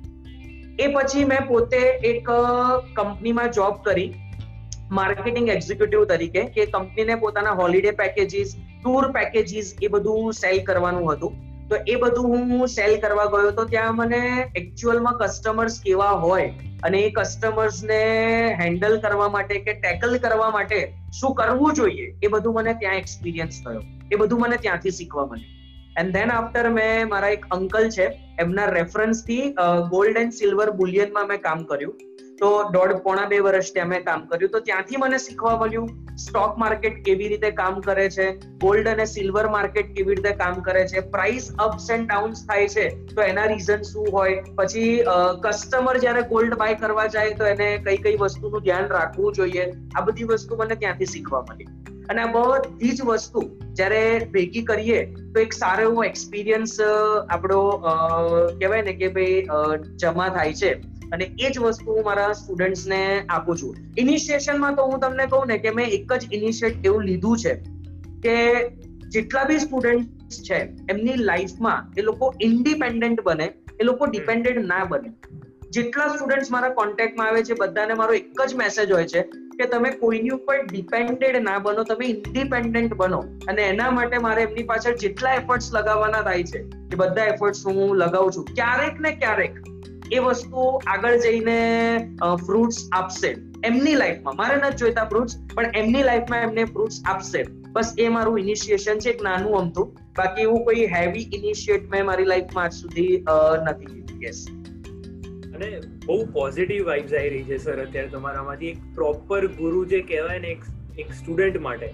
[0.79, 2.29] એ પછી મેં પોતે એક
[2.95, 4.07] કંપનીમાં જોબ કરી
[4.91, 11.33] માર્કેટિંગ એક્ઝિક્યુટિવ તરીકે, કે કંપનીને પોતાના હોલિડે પેકેજીસ ટૂર પેકેજીસ એ બધું સેલ કરવાનું હતું.
[11.69, 14.21] તો એ બધું હું સેલ કરવા ગયો તો ત્યાં મને
[14.55, 16.49] એકચ્યુઅલમાં કસ્ટમર્સ કેવા હોય
[16.83, 17.99] અને એ કસ્ટમર્સને
[18.61, 20.79] હેન્ડલ કરવા માટે કે ટેકલ કરવા માટે
[21.19, 23.83] શું કરવું જોઈએ એ બધું મને ત્યાં એક્સપિરિયન્સ થયો.
[24.13, 25.51] એ બધું મને ત્યાંથી શીખવા મળ્યું.
[25.97, 28.07] એન્ડ ધેન આફ્ટર મેં મારા એક અંકલ છે,
[28.39, 29.53] એમના રેફરન્સથી
[29.89, 31.95] ગોલ્ડ એન્ડ સિલ્વર બુલિયનમાં મેં કામ કર્યું.
[32.39, 34.51] તો દોઢ પોણા બે વર્ષથી અમે કામ કર્યું.
[34.55, 35.87] તો ત્યાંથી મને શીખવા મળ્યું
[36.23, 38.27] સ્ટોક માર્કેટ કેવી રીતે કામ કરે છે
[38.63, 42.85] ગોલ્ડ અને સિલ્વર માર્કેટ કેવી રીતે કામ કરે છે પ્રાઇસ અપ્સ એન્ડ ડાઉન્સ થાય છે,
[43.15, 44.43] તો એના રીઝન શું હોય?
[44.57, 44.91] પછી
[45.45, 49.65] કસ્ટમર જ્યારે ગોલ્ડ બાય કરવા જાય તો એને કઈ કઈ વસ્તુનું ધ્યાન રાખવું જોઈએ.
[49.95, 51.69] આ બધી વસ્તુ મને ત્યાંથી શીખવા મળી.
[52.09, 53.41] અને આ બધી જ વસ્તુ
[53.77, 54.01] જ્યારે
[54.33, 54.99] ભેગી કરીએ
[55.35, 57.61] તો એક સારો એવો એક્સપિરિયન્સ આપણો
[58.59, 59.39] કહેવાય ને કે ભાઈ
[60.03, 60.73] જમા થાય છે.
[61.15, 63.77] અને એ જ વસ્તુ હું મારા સ્ટુડન્ટ્સને આપું છું.
[63.97, 67.55] ઇનિશિએશનમાં તો હું તમને કહું ને કે મેં એક જ ઇનિશિયેટ એવું લીધું છે
[68.23, 68.35] કે
[69.09, 70.11] જેટલા બી સ્ટુડન્ટ
[70.43, 73.47] છે એમની લાઈફમાં એ લોકો ઇન્ડિપેન્ડન્ટ બને
[73.79, 75.11] એ લોકો ડિપેન્ડન્ટ ના બને.
[75.69, 79.21] જેટલા સ્ટુડન્ટ્સ મારા કોન્ટેક્ટમાં આવે છે બધાને મારો એક જ મેસેજ હોય છે
[79.57, 83.19] કે તમે કોઈની ઉપર ડિપેન્ડેડ ના બનો તમે ઇન્ડિપેન્ડન્ટ બનો.
[83.47, 86.59] અને એના માટે મારે એમની પાછળ જેટલા એફર્ટ્સ લગાવવાના થાય છે
[86.93, 88.45] એ બધા એફર્ટ્સ હું લગાવું છું.
[88.55, 89.53] ક્યારેક ને ક્યારેક
[90.11, 91.57] એ વસ્તુ આગળ જઈને
[92.45, 93.35] ફ્રૂટ્સ આપશે.
[93.65, 97.43] એમની લાઈફમાં મારે નથી જોઈતા ફ્રૂટ્સ પણ એમની લાઈફમાં એમને ફ્રૂટ્સ આપશે.
[97.71, 99.87] બસ એ મારું ઇનિશિએશન છે, એક નાનું અમથું.
[100.17, 103.23] બાકી એવું કોઈ હેવી ઇનિશિયેટ મેં મારી લાઈફમાં આજ સુધી
[103.69, 104.45] નથી લીધું યસ
[105.55, 105.67] અને
[106.05, 110.57] બહુ પોઝિટિવ વાઇબ્સ આવી રહી છે સર અત્યારે તમારામાંથી એક પ્રોપર ગુરુ જે કહેવાય ને,
[110.97, 111.93] એક સ્ટુડન્ટ માટે.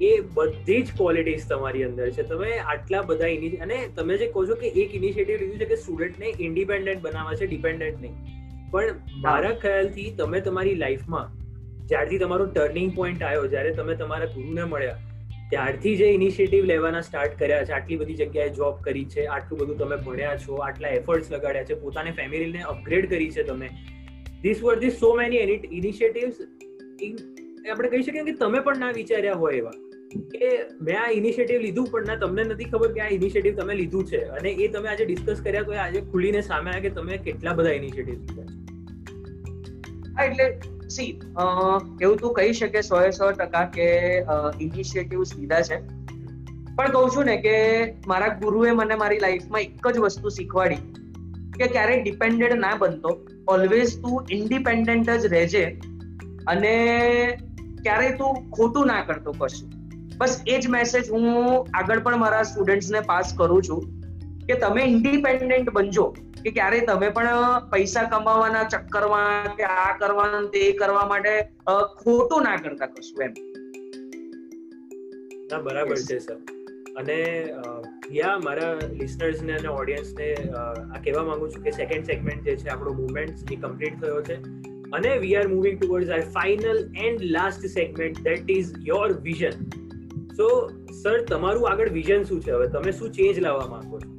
[0.00, 2.22] એ બધી જ ક્વોલિટીઝ તમારી અંદર છે.
[2.22, 3.26] તમે આટલા બધા
[3.60, 7.46] અને તમે જે કહો છો કે એક ઇનિશિયેટિવ લીધું છે કે સ્ટુડન્ટને ઇન્ડિપેન્ડન્ટ બનાવવા છે
[7.46, 8.14] ડિપેન્ડન્ટ નહીં.
[8.70, 11.38] પણ મારા ખ્યાલથી તમે તમારી લાઈફમાં
[11.88, 14.98] જ્યારથી તમારો ટર્નિંગ પોઈન્ટ આવ્યો જ્યારે તમે તમારા ગુરુને મળ્યા
[15.50, 19.78] ત્યારથી જે ઇનિશિયેટિવ લેવાના સ્ટાર્ટ કર્યા છે આટલી બધી જગ્યાએ જોબ કરી છે આટલું બધું
[19.78, 23.68] તમે ભણ્યા છો આટલા એફર્ટ્સ લગાડ્યા છે પોતાની ફેમિલીને અપગ્રેડ કરી છે તમે.
[24.42, 26.36] This were this so many initiatives
[27.70, 29.70] આપણે કહી શકીએ કે તમે પણ ના વિચાર્યા હોય એવા.
[30.32, 30.48] કે
[30.80, 34.20] મેં આ ઇનિશિયેટિવ લીધું, પણ ના, તમને નથી ખબર કે આ ઇનિશિયેટિવ તમે લીધું છે.
[34.38, 37.70] અને એ તમે આજે ડિસ્કસ કર્યા તો આજે ખુલીને સામે આવ્યા કે તમે કેટલા બધા
[37.70, 38.60] ઇનિશિયેટિવ લીધા છે.
[40.26, 41.20] એટલે સી
[42.00, 43.86] એવું તું કહી શકે સો એ સો ટકા કે
[44.60, 45.78] ઇનિશિયેટિવ લીધા છે.
[46.76, 47.54] પણ કહું છું ને કે
[48.06, 50.76] મારા ગુરુએ મને મારી લાઈફમાં એક જ વસ્તુ શીખવાડી
[51.58, 53.28] કે ક્યારેય ડિપેન્ડન્ટ ના બનતો.
[53.48, 55.64] ઓલવેઝ તું ઇન્ડિપેન્ડન્ટ જ રહેજે
[56.46, 56.74] અને
[57.82, 59.70] ક્યારેય તું ખોટું ના કરતો કશું.
[60.18, 63.80] બસ એ જ મેસેજ હું આગળ પણ મારા સ્ટુડન્ટ્સને પાસ કરું છું
[64.46, 66.06] કે તમે ઇન્ડિપેન્ડન્ટ બનજો.
[66.44, 71.34] કે ક્યારે તમે પણ પૈસા કમાવાના ચક્કરમાં કે આ કરવાનું તે કરવા માટે
[72.00, 73.32] ખોટું ના કરતા કશું એમ.
[75.50, 76.38] ના, બરાબર છે, સર.
[76.98, 77.18] અને
[78.12, 82.56] યા મારા લિસનર્સ ને અને ઓડિયન્સ ને આ કહેવા માંગુ છું કે સેકન્ડ સેગમેન્ટ જે
[82.56, 84.36] છે, આપણો મુવમેન્ટ એ કમ્પ્લીટ થયો છે.
[84.92, 89.68] અને we are moving towards our final and last segment that is your vision
[90.36, 90.48] so
[91.02, 92.50] sir તમારું આગળ વિઝન શું છે?
[92.50, 94.10] હવે તમે શું ચેન્જ લાવવા માંગો છો?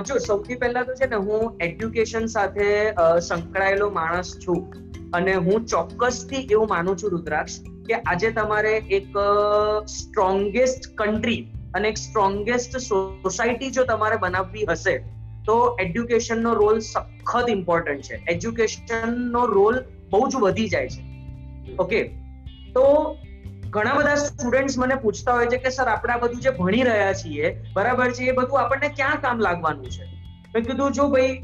[0.00, 2.68] જો, સૌથી પહેલા તો છે ને, હું એડ્યુકેશન સાથે
[3.20, 4.60] સંકળાયેલો માણસ છું.
[5.14, 9.16] અને હું ચોક્કસથી એવું માનું છું, રુદ્રાક્ષ, કે આજે તમારે એક
[9.88, 11.40] સ્ટ્રોંગેસ્ટ કન્ટ્રી
[11.74, 14.94] અને એક સ્ટ્રોંગેસ્ટ સોસાયટી જો તમારે બનાવવી હશે
[15.46, 18.24] તો એડ્યુકેશનનો રોલ સખત ઇમ્પોર્ટન્ટ છે.
[18.28, 21.12] એજ્યુકેશનનો રોલ બહુ જ વધી જાય છે.
[21.76, 22.04] ઓકે
[22.74, 23.16] તો
[23.70, 27.12] ઘણા બધા સ્ટુડન્ટ્સ મને પૂછતા હોય છે કે, સર, આપણે આ બધું જે ભણી રહ્યા
[27.12, 30.04] છીએ, બરાબર છે, એ બધું આપણને ક્યાં કામ લાગવાનું છે?
[30.54, 31.36] મેં કીધું, જો ભાઈ,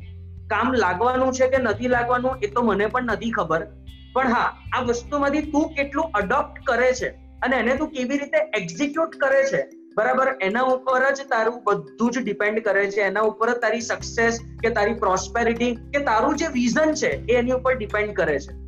[0.51, 3.67] કામ લાગવાનું છે કે નથી લાગવાનું, એ તો મને પણ નથી ખબર.
[4.13, 7.09] પણ હા, આ વસ્તુમાંથી તું કેટલું અડોપ્ટ કરે છે
[7.43, 10.33] અને એને તું કેવી રીતે એક્ઝિક્યુટ કરે છે બરાબર?
[10.49, 13.05] એના ઉપર જ તારું બધું જ ડિપેન્ડ કરે છે.
[13.11, 17.57] એના ઉપર જ તારી સક્સેસ કે તારી પ્રોસ્પેરિટી કે તારું જે વિઝન છે એ એની
[17.61, 18.59] ઉપર ડિપેન્ડ કરે છે.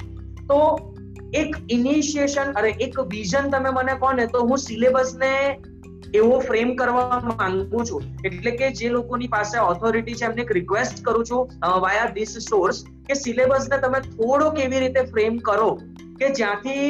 [0.49, 0.61] તો
[1.40, 5.35] એક ઇનિશિયેશન અરે એક વિઝન તમે મને કહો ને તો હું સિલેબસને
[6.21, 8.07] એવો ફ્રેમ કરવા માંગુ છું.
[8.29, 11.43] એટલે કે જે લોકોની પાસે ઓથોરિટી છે, એમને એક રિક્વેસ્ટ કરું છું
[11.85, 15.71] વાયા ધીસ સોર્સ કે સિલેબસને તમે થોડો કેવી રીતે ફ્રેમ કરો
[16.21, 16.85] કે જ્યાંથી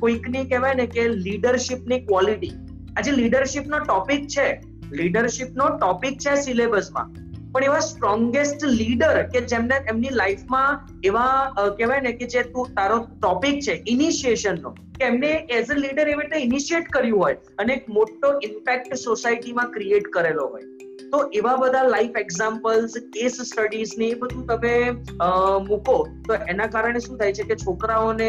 [0.00, 2.54] કોઈકની કહેવાય ને કે લીડરશિપની ક્વોલિટી
[2.96, 4.46] આજે લીડરશિપનો ટોપિક છે.
[4.92, 7.12] લીડરશિપનો ટોપિક છે સિલેબસમાં
[7.54, 12.98] પણ એવા સ્ટ્રોંગેસ્ટ લીડર કે જેમને એમની લાઈફમાં એવા કહેવાય ને કે જે તું, તારો
[13.06, 17.90] ટોપિક છે ઇનિશિયેશનનો કે એમને એઝ અ લીડર એવી રીતે ઇનિશિયેટ કર્યું હોય અને એક
[17.98, 20.66] મોટો ઇમ્પેક્ટ સોસાયટીમાં ક્રિએટ કરેલો હોય.
[21.12, 24.74] તો એવા બધા લાઈફ એક્ઝામ્પલ્સ કેસ સ્ટડીઝ ને એ બધું તમે
[25.68, 25.96] મૂકો,
[26.28, 28.28] તો એના કારણે શું થાય છે કે છોકરાઓને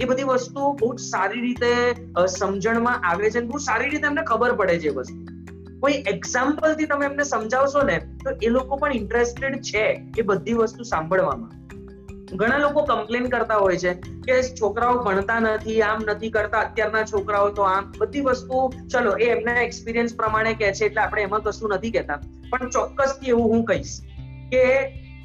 [0.00, 1.72] એ બધી વસ્તુ બહુ સારી રીતે
[2.28, 5.18] સમજણમાં આવે છે બહુ સારી રીતે એમને ખબર પડે છે વસ્તુ.
[5.80, 9.84] કોઈ એક્ઝામ્પલથી તમે એમને સમજાવશો ને, તો એ લોકો પણ ઇન્ટરેસ્ટેડ છે
[10.18, 11.50] એ બધી વસ્તુ સાંભળવામાં.
[12.34, 17.50] ઘણા લોકો કમ્પ્લેન કરતા હોય છે કે છોકરાઓ ભણતા નથી, આમ નથી કરતા, અત્યારના છોકરાઓ
[17.50, 21.70] તો આમ બધી વસ્તુ, ચલો, એ એમના એક્સપિરિયન્સ પ્રમાણે કહે છે, એટલે આપણે એમાં કશું
[21.70, 22.16] નથી કહેતા.
[22.50, 24.00] પણ ચોક્કસથી એવું હું કહીશ
[24.52, 24.64] કે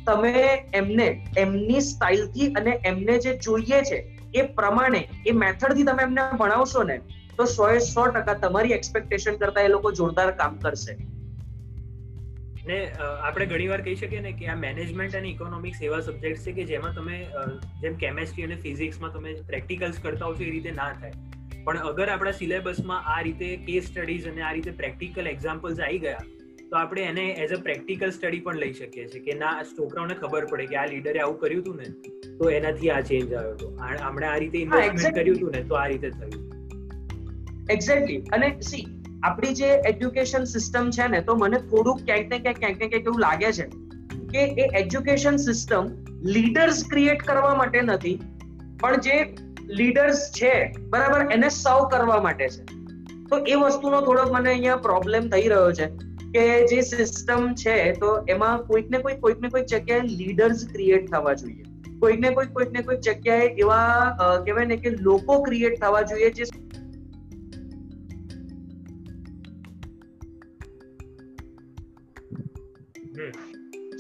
[0.08, 6.22] તમે એમને, એમની સ્ટાઇલથી અને એમને જે જોઈએ છે, એ પ્રમાણે, એ મેથડથી તમે એમને
[6.38, 7.00] ભણાવશો ને,
[7.38, 10.98] તો સો એ સો ટકા તમારી એક્સપેક્ટેશન કરતા એ લોકો જોરદાર કામ કરશે.
[12.68, 16.66] ને આપણે ઘણીવાર કહી શકીએ ને કે આ મેનેજમેન્ટ અને ઇકોનોમિક્સ એવા સબ્જેક્ટ છે કે
[16.72, 17.18] જેમાં તમે
[17.82, 21.14] જેમ કેમેસ્ટ્રી અને ફિઝિક્સમાં તમે પ્રેક્ટિકલ્સ કરતા હો છો એ રીતે ના થાય.
[21.66, 26.24] પણ અગર આપણા સિલેબસમાં આ રીતે કેસ સ્ટડીઝ અને આ રીતે પ્રેક્ટિકલ એક્ઝામ્પલ્સ આવી ગયા
[26.70, 30.46] તો આપણે એને એઝ અ પ્રેક્ટિકલ સ્ટડી પણ લઈ શકીએ છીએ કે ના છોકરાઓને ખબર
[30.46, 31.88] પડે કે આ લીડરે આવું કર્યું હતું ને
[32.38, 33.68] તો એનાથી આ ચેન્જ આવ્યો હતો.
[33.80, 36.42] આપણે આ રીતે ઇન્વેસ્ટમેન્ટ કર્યું હતું ને તો આ રીતે થયું.
[37.70, 38.84] એક્ઝેક્ટલી અને સી
[39.24, 43.08] આપણી જે એજ્યુકેશન સિસ્ટમ છે ને, તો મને થોડુંક ક્યાંક ને ક્યાંક ક્યાંક ને ક્યાંક
[43.08, 43.66] એવું લાગે છે
[44.34, 45.90] કે એ એજ્યુકેશન સિસ્ટમ
[46.36, 48.18] લીડર્સ ક્રિએટ કરવા માટે નથી,
[48.82, 49.18] પણ જે
[49.80, 50.54] લીડર્સ છે,
[50.90, 52.64] બરાબર, એને સર્વ કરવા માટે છે.
[53.30, 55.88] તો એ વસ્તુનો થોડોક મને અહીંયા પ્રોબ્લેમ થઈ રહ્યો છે
[56.34, 61.08] કે જે સિસ્ટમ છે, તો એમાં કોઈક ને કોઈક કોઈક ને કોઈક જગ્યાએ લીડર્સ ક્રિએટ
[61.12, 61.64] થવા જોઈએ.
[62.00, 66.34] કોઈક ને કોઈક કોઈક ને કોઈક જગ્યાએ એવા કહેવાય ને કે લોકો ક્રિએટ થવા જોઈએ
[66.40, 66.52] જે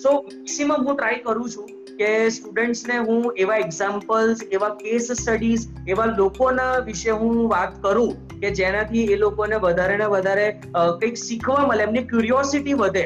[0.03, 6.05] સો મેક્સિમમ હું ટ્રાય કરું છું કે સ્ટુડન્ટ્સને હું એવા એક્ઝામ્પલ્સ એવા કેસ સ્ટડીઝ એવા
[6.05, 10.61] લોકોના વિશે હું વાત કરું કે જેનાથી એ લોકોને વધારે ને વધારે
[10.99, 13.03] કંઈક શીખવા મળે, એમની ક્યુરિયોસિટી વધે.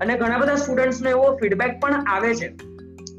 [0.00, 2.73] અને ઘણા બધા સ્ટુડન્ટ્સનો એવો ફીડબેક પણ આવે છે.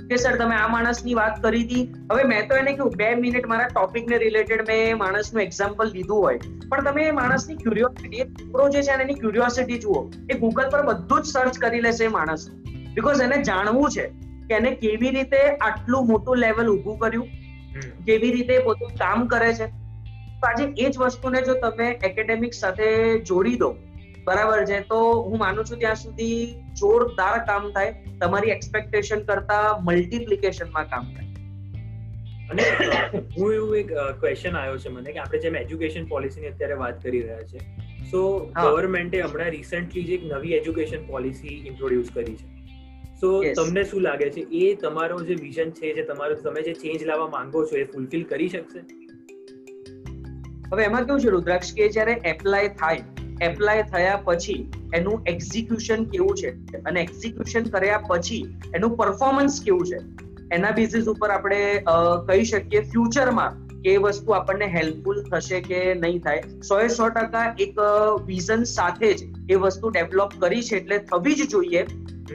[0.10, 1.84] કે સર તમે આ માણસની વાત કરી હતી.
[2.12, 6.40] હવે મેં તો એને કહ્યું બે મિનિટ મારા ટોપિકને રિલેટેડ મેં માણસનું એક્ઝામ્પલ લીધું હોય.
[6.70, 11.26] પણ તમે માણસની ક્યુરિયોસિટી છોકરો જે છે એની ક્યુરિયોસિટી જુઓ એ ગૂગલ પર બધું જ
[11.26, 12.50] સર્ચ કરી લેશે માણસ.
[12.96, 14.06] બીકોઝ એને જાણવું છે
[14.48, 17.28] કે એને કેવી રીતે આટલું મોટું લેવલ ઊભું કર્યું
[18.06, 19.68] કેવી રીતે પોતું કામ કરે છે.
[20.36, 23.76] તો આજે એ જ વસ્તુને જો તમે એકેડેમિક સાથે જોડી દો
[24.26, 24.80] બરાબર છે?
[24.80, 27.94] તો હું માનું છું ત્યાં સુધી જોરદાર કામ થાય.
[28.22, 31.26] તમારી એક્સપેક્ટેશન કરતા મલ્ટીપ્લિકેશનમાં કામ થાય.
[32.52, 32.64] અને
[33.38, 37.22] હું એવું એક ક્વેશ્ચન આવ્યો છે મને કે આપણે જેમ એજ્યુકેશન પોલિસીની અત્યારે વાત કરી
[37.22, 37.58] રહ્યા છે
[38.12, 38.20] સો
[38.62, 42.48] ગવર્મેન્ટે હમણાં રિસેન્ટલી જે એક નવી એજ્યુકેશન પોલિસી ઇન્ટ્રોડ્યુસ કરી છે.
[43.22, 44.40] સો તમને શું લાગે છે?
[44.40, 48.24] એ તમારો જે વિઝન છે જે તમારો તમે જે ચેન્જ લાવવા માંગો છો એ ફૂલફિલ
[48.24, 48.80] કરી શકશે?
[50.74, 53.02] હવે એમાં કેવું છે રુદ્રાક્ષ કે જ્યારે એપ્લાય થાય
[53.42, 56.52] એપ્લાય થયા પછી એનું એક્ઝિક્યુશન કેવું છે?
[56.78, 59.98] અને એક્ઝિક્યુશન કર્યા પછી એનું પરફોર્મન્સ કેવું છે?
[60.52, 61.84] એના બેઝિસ ઉપર આપણે
[62.28, 66.44] કહી શકીએ ફ્યુચરમાં કે વસ્તુ આપણને હેલ્પફુલ થશે કે નહીં થાય.
[66.68, 67.76] સો એ સો ટકા એક
[68.26, 71.84] વિઝન સાથે જ એ વસ્તુ ડેવલપ કરી છે એટલે થવી જ જોઈએ.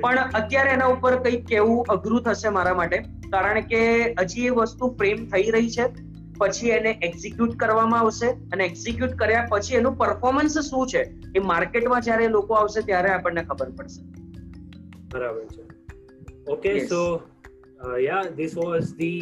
[0.01, 2.99] પણ અત્યારે એના ઉપર કંઈક કેવું અઘરું થશે મારા માટે.
[3.31, 6.10] કારણ કે હજી એ વસ્તુ ફ્રેમ થઈ રહી છે.
[6.41, 11.03] પછી એને એક્ઝિક્યુટ કરવામાં આવશે અને એક્ઝિક્યુટ કર્યા પછી એનું પરફોર્મન્સ શું છે
[11.37, 14.07] એ માર્કેટમાં જ્યારે લોકો આવશે ત્યારે આપણને ખબર પડશે.
[15.13, 15.69] બરાબર છે.
[16.49, 17.03] Okay so
[18.01, 19.21] ya this was the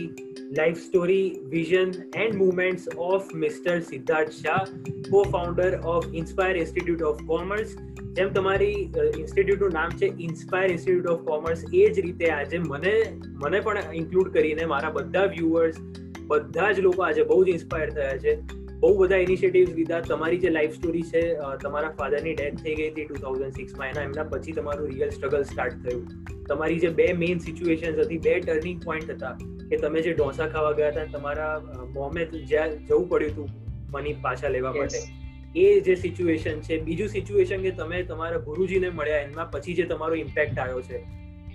[0.56, 4.64] life story vision and movements of mister Siddharth Shah
[5.10, 7.76] co founder of Inspire Institute of Commerce
[8.16, 8.80] જેમ તમારી
[9.18, 12.94] ઇન્સ્ટિટ્યૂટનું નામ છે ઇન્સ્પાયર ઇન્સ્ટિટ્યૂટ ઓફ કોમર્સ એ જ રીતે આજે મને
[13.44, 15.80] મને પણ ઇન્ક્લુડ કરીને મારા બધા વ્યુઅર્સ
[16.28, 18.34] બધા જ લોકો આજે બહુ જ ઇન્સ્પાયર થયા છે.
[18.80, 20.00] બહુ બધા ઇનિશિયેટિવ્સ લીધા.
[20.08, 21.22] તમારી જે લાઈફ સ્ટોરી છે
[21.62, 25.42] તમારા ફાધરની ડેથ થઈ ગઈ હતી ટુ થાઉઝન્ડ સિક્સમાં એના એમના પછી તમારું રિયલ સ્ટ્રગલ
[25.42, 26.02] સ્ટાર્ટ થયું.
[26.48, 29.32] તમારી જે બે મેઇન સિચ્યુએશન હતી બે ટર્નિંગ પોઈન્ટ હતા
[29.70, 31.52] કે તમે જે ઢોસા ખાવા ગયા હતા તમારા
[31.94, 33.48] મોમે જ્યાં જવું પડ્યું હતું
[33.92, 35.00] મની પાછા લેવા માટે.
[35.56, 40.14] એ જે સિચ્યુએશન છે બીજું સિચ્યુએશન કે તમે તમારા ગુરુજીને મળ્યા એમાં પછી જે તમારો
[40.14, 40.98] ઇમ્પેક્ટ આવ્યો છે.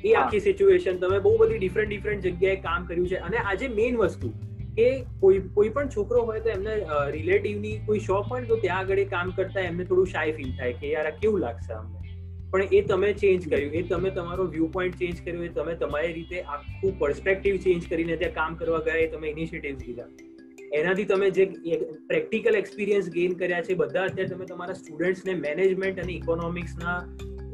[0.04, 3.22] એ આખી સિચ્યુએશન તમે બહુ બધી ડિફરન્ટ ડિફરન્ટ જગ્યાએ કામ કર્યું છે.
[3.28, 4.34] અને આજે મેઇન વસ્તુ
[4.78, 4.88] કે
[5.22, 6.78] કોઈ કોઈ પણ છોકરો હોય તો એમને
[7.18, 10.96] રિલેટિવની કોઈ શોપ હોય તો ત્યાં આગળ કામ કરતા એમને થોડું શાય ફીલ થાય કે
[10.96, 12.04] યાર કેવું લાગશે અમને
[12.54, 16.14] પણ એ તમે ચેન્જ કર્યું, એ તમે તમારો વ્યૂ પોઈન્ટ ચેન્જ કર્યો, એ તમે તમારી
[16.14, 20.08] રીતે આખું પર્સપેક્ટિવ ચેન્જ કરીને ત્યાં કામ કરવા ગયા, એ તમે ઇનિશિયેટિવ લીધા.
[20.80, 21.48] એનાથી તમે જે
[22.08, 26.98] પ્રેક્ટિકલ એક્સપિરિયન્સ ગેઇન કર્યા છે, બધા અત્યારે તમે તમારા સ્ટુડન્ટ્સને મેનેજમેન્ટ અને ઇકોનોમિક્સના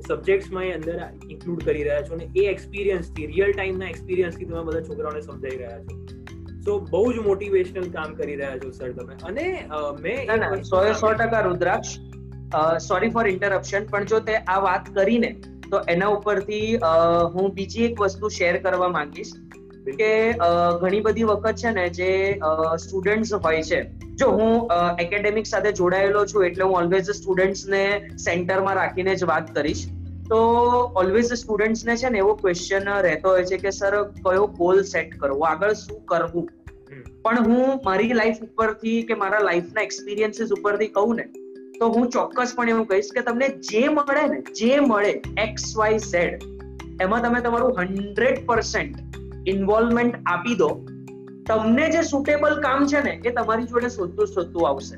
[0.07, 5.21] સબ્જેક્ટ્સમાં અંદર ઇન્ક્લુડ કરી રહ્યા છો અને એ એક્સપિરિયન્સથી રિયલ ટાઈમના એક્સપિરિયન્સથી તમે બધા છોકરાઓને
[5.21, 6.18] સમજાવી રહ્યા છો.
[6.69, 9.19] સો બહુ જ મોટિવેશનલ કામ કરી રહ્યા છો સર તમે.
[9.29, 9.45] અને
[10.05, 11.97] મેં સો સો ટકા રુદ્રાક્ષ.
[12.83, 15.29] સોરી ફોર ઇન્ટરપ્શન પણ જો તે આ વાત કરીને
[15.71, 16.69] તો એના ઉપરથી
[17.35, 19.33] હું બીજી એક વસ્તુ શેર કરવા માંગીશ
[19.99, 20.09] કે
[20.81, 22.09] ઘણી બધી વખત છે ને જે
[22.83, 23.79] સ્ટુડન્ટ્સ હોય છે.
[24.21, 27.83] જો હું એકેડેમિક સાથે જોડાયેલો છું એટલે હું ઓલવેઝ સ્ટુડન્ટ્સને
[28.25, 29.83] સેન્ટરમાં રાખીને જ વાત કરીશ.
[30.29, 30.39] તો
[31.01, 35.45] ઓલવેઝ સ્ટુડન્ટ્સને છે ને એવો ક્વેશ્ચન રહેતો હોય છે કે સર કયો ગોલ સેટ કરવો
[35.51, 36.49] આગળ શું કરવું?
[37.23, 41.25] પણ હું મારી લાઈફ ઉપરથી કે મારા લાઈફના એક્સપિરિયન્સીસ ઉપરથી કહું ને,
[41.79, 46.43] તો હું ચોક્કસપણે એવું કહીશ કે તમને જે મળે ને, જે મળે એક્સ વાય ઝેડ
[47.01, 50.71] એમાં તમે તમારું હંડ્રેડ પર્સન્ટ ઇન્વોલ્વમેન્ટ આપી દો.
[51.47, 54.97] તમને જે સુટેબલ કામ છે ને, એ તમારી જોડે શોધતું શોધતું આવશે.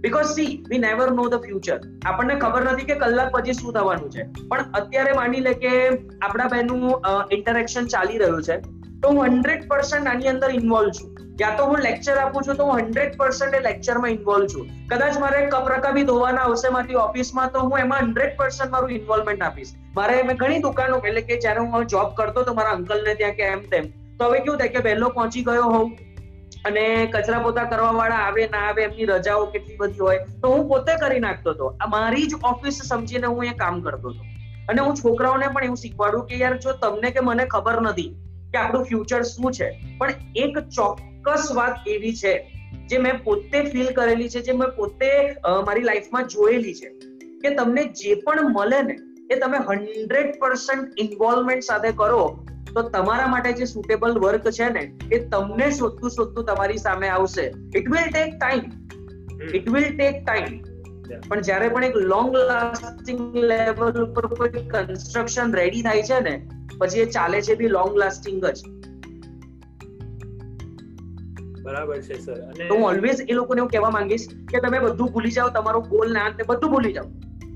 [0.00, 4.10] Because see we never know the future આપણને ખબર નથી કે કલાક પછી શું થવાનું
[4.10, 4.22] છે.
[4.48, 5.72] પણ અત્યારે માની લે કે
[6.22, 7.02] આપણા બેનું
[7.32, 8.79] ઇન્ટરેક્શન ચાલી રહ્યું છે.
[9.02, 11.12] તો હું હંડ્રેડ પર્સન્ટ આની અંદર ઇન્વોલ્વ છું.
[11.42, 14.66] યા તો હું લેક્ચર આપું છું, તો હું હંડ્રેડ પર્સન્ટ એ લેક્ચરમાં ઇન્વોલ્વ છું.
[14.90, 19.46] કદાચ મારે કપ રકાબી ધોવાના આવશે મારી ઓફિસમાં, તો હું એમાં હંડ્રેડ પર્સન્ટ મારું ઇન્વોલ્વમેન્ટ
[19.48, 19.72] આપીશ.
[19.94, 23.50] મારે મેં ઘણી દુકાનો, એટલે કે જ્યારે હું જોબ કરતો તો મારા અંકલને ત્યાં કે
[23.56, 23.90] એમ તેમ.
[24.18, 25.90] તો હવે કેવું થાય કે વહેલો પહોંચી ગયો હોઉં
[26.68, 30.66] અને કચરા પોતા કરવા વાળા આવે, ના આવે, એમની રજાઓ કેટલી બધી હોય, તો હું
[30.72, 31.74] પોતે કરી નાખતો હતો.
[31.94, 34.22] મારી જ ઓફિસ સમજીને હું એ કામ કરતો હતો.
[34.68, 38.10] અને હું છોકરાઓને પણ એવું શીખવાડું કે યાર, જો તમને કે મને ખબર નથી
[38.52, 39.68] કે આપણું ફ્યુચર શું છે?
[39.98, 42.34] પણ એક ચોક્કસ વાત એવી છે,
[42.88, 45.10] જે મેં પોતે ફીલ કરેલી છે, જે મેં પોતે
[45.66, 46.92] મારી લાઈફમાં જોયેલી છે,
[47.42, 48.96] કે તમને જે પણ મળે ને,
[49.30, 52.24] એ તમે હંડ્રેડ પર્સન્ટ ઇન્વોલ્વમેન્ટ સાથે કરો,
[52.74, 54.82] તો તમારા માટે જે સુટેબલ વર્ક છે ને,
[55.12, 57.46] એ તમને શોધતું શોધતું તમારી સામે આવશે.
[57.76, 58.66] It will take time
[59.54, 60.60] it will take time
[61.16, 66.48] પણ જ્યારે પણ એક લોંગ લાસ્ટિંગ લેવલ ઉપર કોઈ કન્સ્ટ્રક્શન રેડી થાય છે ને
[66.78, 68.62] પછી એ ચાલે છે બી લોંગ લાસ્ટિંગ જ.
[71.62, 75.08] બરાબર છે સર અને તો હું ઓલવેઝ એ લોકોને એવું કહેવા માંગીશ કે તમે બધું
[75.12, 77.04] ભૂલી જાઓ તમારો ગોલ ના તે બધું ભૂલી જાઓ.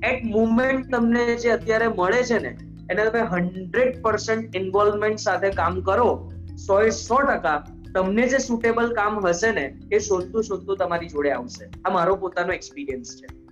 [0.05, 2.59] એટ મુમેન્ટ તમને જે અત્યારે મળે છે ને
[2.90, 8.92] એને તમે હંડ્રેડ પર્સન્ટ ઇન્વોલ્વમેન્ટ સાથે કામ કરો સો એ સો ટકા તમને જે સુટેબલ
[8.92, 11.64] કામ હશે ને એ શોધતું શોધતું તમારી જોડે આવશે.
[11.84, 13.43] આ મારો પોતાનો એક્સપિરિયન્સ છે.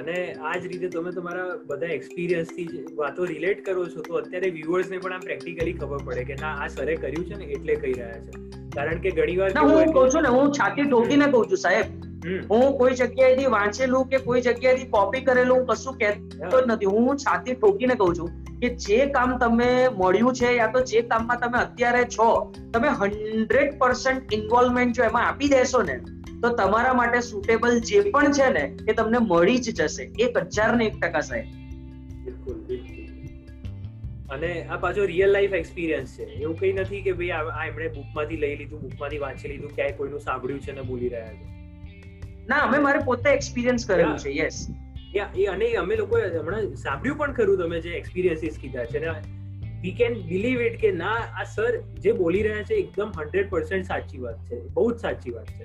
[0.00, 0.16] અને
[0.48, 5.02] આ જ રીતે તમે તમારા બધા એક્સપિરિયન્સથી વાતો રિલેટ કરો છો તો અત્યારે વ્યુઅર્સ ને
[5.04, 8.24] પણ આમ પ્રેક્ટિકલી ખબર પડે કે ના આ સરે કર્યું છે ને એટલે કહી રહ્યા
[8.24, 8.42] છે.
[8.78, 11.86] કારણ કે ઘણીવાર હું કહું છું ને હું છાતી ઠોકીને કહું છું સાહેબ.
[12.50, 16.92] હું કોઈ જગ્યાએથી વાંચેલું કે કોઈ જગ્યાએથી કોપી કરેલું કશું કહેતો જ નથી.
[16.96, 19.70] હું છાતી ઠોકીને કહું છું કે જે કામ તમે
[20.00, 22.28] મળ્યું છે યા તો જે કામમાં તમે અત્યારે છો
[22.76, 25.96] તમે હંડ્રેડ પર્સન્ટ ઇન્વોલ્વમેન્ટ જો એમાં આપી દેશો ને
[26.42, 30.04] તો તમારા માટે સુટેબલ જે પણ છે ને એ તમને મળી જ જશે.
[30.18, 31.44] એક હજાર ને એક ટકા સાહેબ.
[32.24, 33.04] બિલકુલ બિલકુલ.
[34.30, 36.22] અને આ પાછો રિયલ લાઈફ એક્સપિરિયન્સ છે.
[36.22, 40.20] એવું કઈ નથી કે ભાઈ આ એમણે બુકમાંથી લઈ લીધું બુકમાંથી વાંચી લીધું ક્યાંય કોઈનું
[40.20, 41.56] સાંભળ્યું છે ને બોલી રહ્યા છે.
[42.48, 44.68] ના અમે મારે પોતે એક્સપિરિયન્સ કરેલું છે યસ
[45.36, 48.98] એ અને અમે લોકો હમણાં સાંભળ્યું પણ ખરું તમે જે એક્સપિરિયન્સીસ કીધા છે.
[48.98, 49.08] ને
[49.80, 53.84] વી કેન બિલીવ ઇટ કે ના આ સર જે બોલી રહ્યા છે એકદમ હંડ્રેડ પર્સન્ટ
[53.84, 54.68] સાચી વાત છે.
[54.68, 55.64] બહુ જ સાચી વાત છે.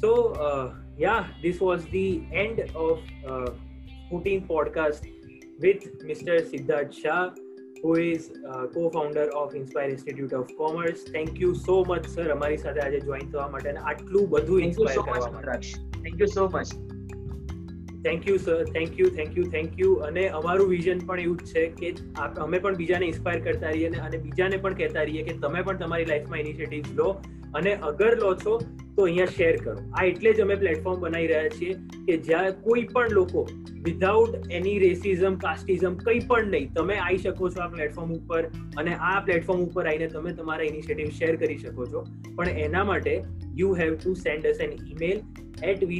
[0.00, 3.50] So, uh, yeah, this was the end of uh,
[4.10, 5.06] 14 podcast
[5.58, 6.34] with Mr.
[6.40, 7.30] Siddharth Shah,
[7.82, 11.02] who is uh, co-founder of Inspire Institute of Commerce.
[11.12, 12.26] Thank you so much, sir.
[12.34, 15.72] અમારી સાથે આજે જોઈન થવા માટે અને આટલું બધું ઇન્સ્પાયર કરવા માટે
[16.04, 16.68] thank you so much
[18.06, 21.50] thank you sir thank you thank you thank you અને અમારું વિઝન પણ એવું જ
[21.54, 21.90] છે કે
[22.46, 26.08] અમે પણ બીજાને ઇન્સ્પાયર કરતા રહીએ અને બીજાને પણ કહેતા રહીએ કે તમે પણ તમારી
[26.12, 27.08] લાઈફમાં ઇનિશિયેટિવ લો
[27.54, 28.58] અને અગર લો છો,
[28.96, 29.74] તો અહીંયા શેર કરો.
[29.96, 31.74] આ એટલે જ અમે પ્લેટફોર્મ બનાવી રહ્યા છીએ
[32.06, 33.44] કે જ્યાં કોઈ પણ લોકો
[33.88, 38.42] વિધાઉટ એની રેસિઝમ કાસ્ટિઝમ કંઈ પણ નહીં, તમે આવી શકો છો આ પ્લેટફોર્મ ઉપર
[38.82, 42.04] અને આ પ્લેટફોર્મ ઉપર આવીને તમે તમારા ઇનિશિયેટિવ શેર કરી શકો છો.
[42.36, 43.14] પણ એના માટે
[43.62, 45.22] you have to send us an email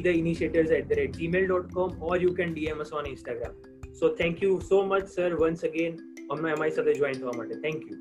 [0.04, 3.54] the initiators at the rate Gmail dot com or you can DM us on Instagram
[4.02, 5.98] so thank you so much sir once again
[6.34, 7.56] અમને અમારી સાથે join થવા માટે.
[7.64, 7.98] Thank you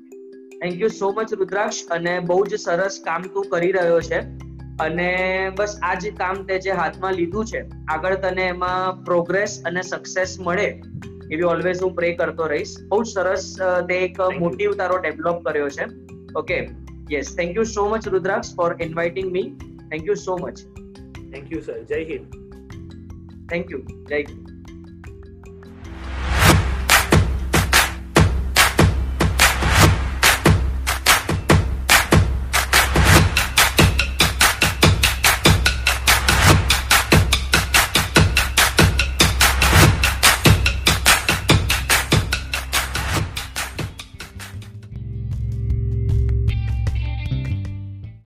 [0.60, 4.20] thank you so much Rudraksh અને બહુ જ સરસ કામ તું કરી રહ્યો છે.
[4.80, 5.10] અને
[5.56, 10.36] બસ આ જે કામ તે જે હાથમાં લીધું છે આગળ તને એમાં પ્રોગ્રેસ અને સક્સેસ
[10.40, 10.66] મળે
[11.32, 12.74] એવી ઓલવેઝ હું પ્રે કરતો રહીશ.
[12.88, 13.46] બહુ જ સરસ
[13.88, 15.88] તે એક મોટિવ તારો ડેવલપ કર્યો છે.
[16.36, 16.58] Okay
[17.12, 19.48] yes thank you so much Rudraksh for inviting me
[19.90, 20.56] thank you so much
[21.32, 22.38] thank you sir Jai Hind
[23.50, 23.78] thank you
[24.08, 24.47] જય હિન્દ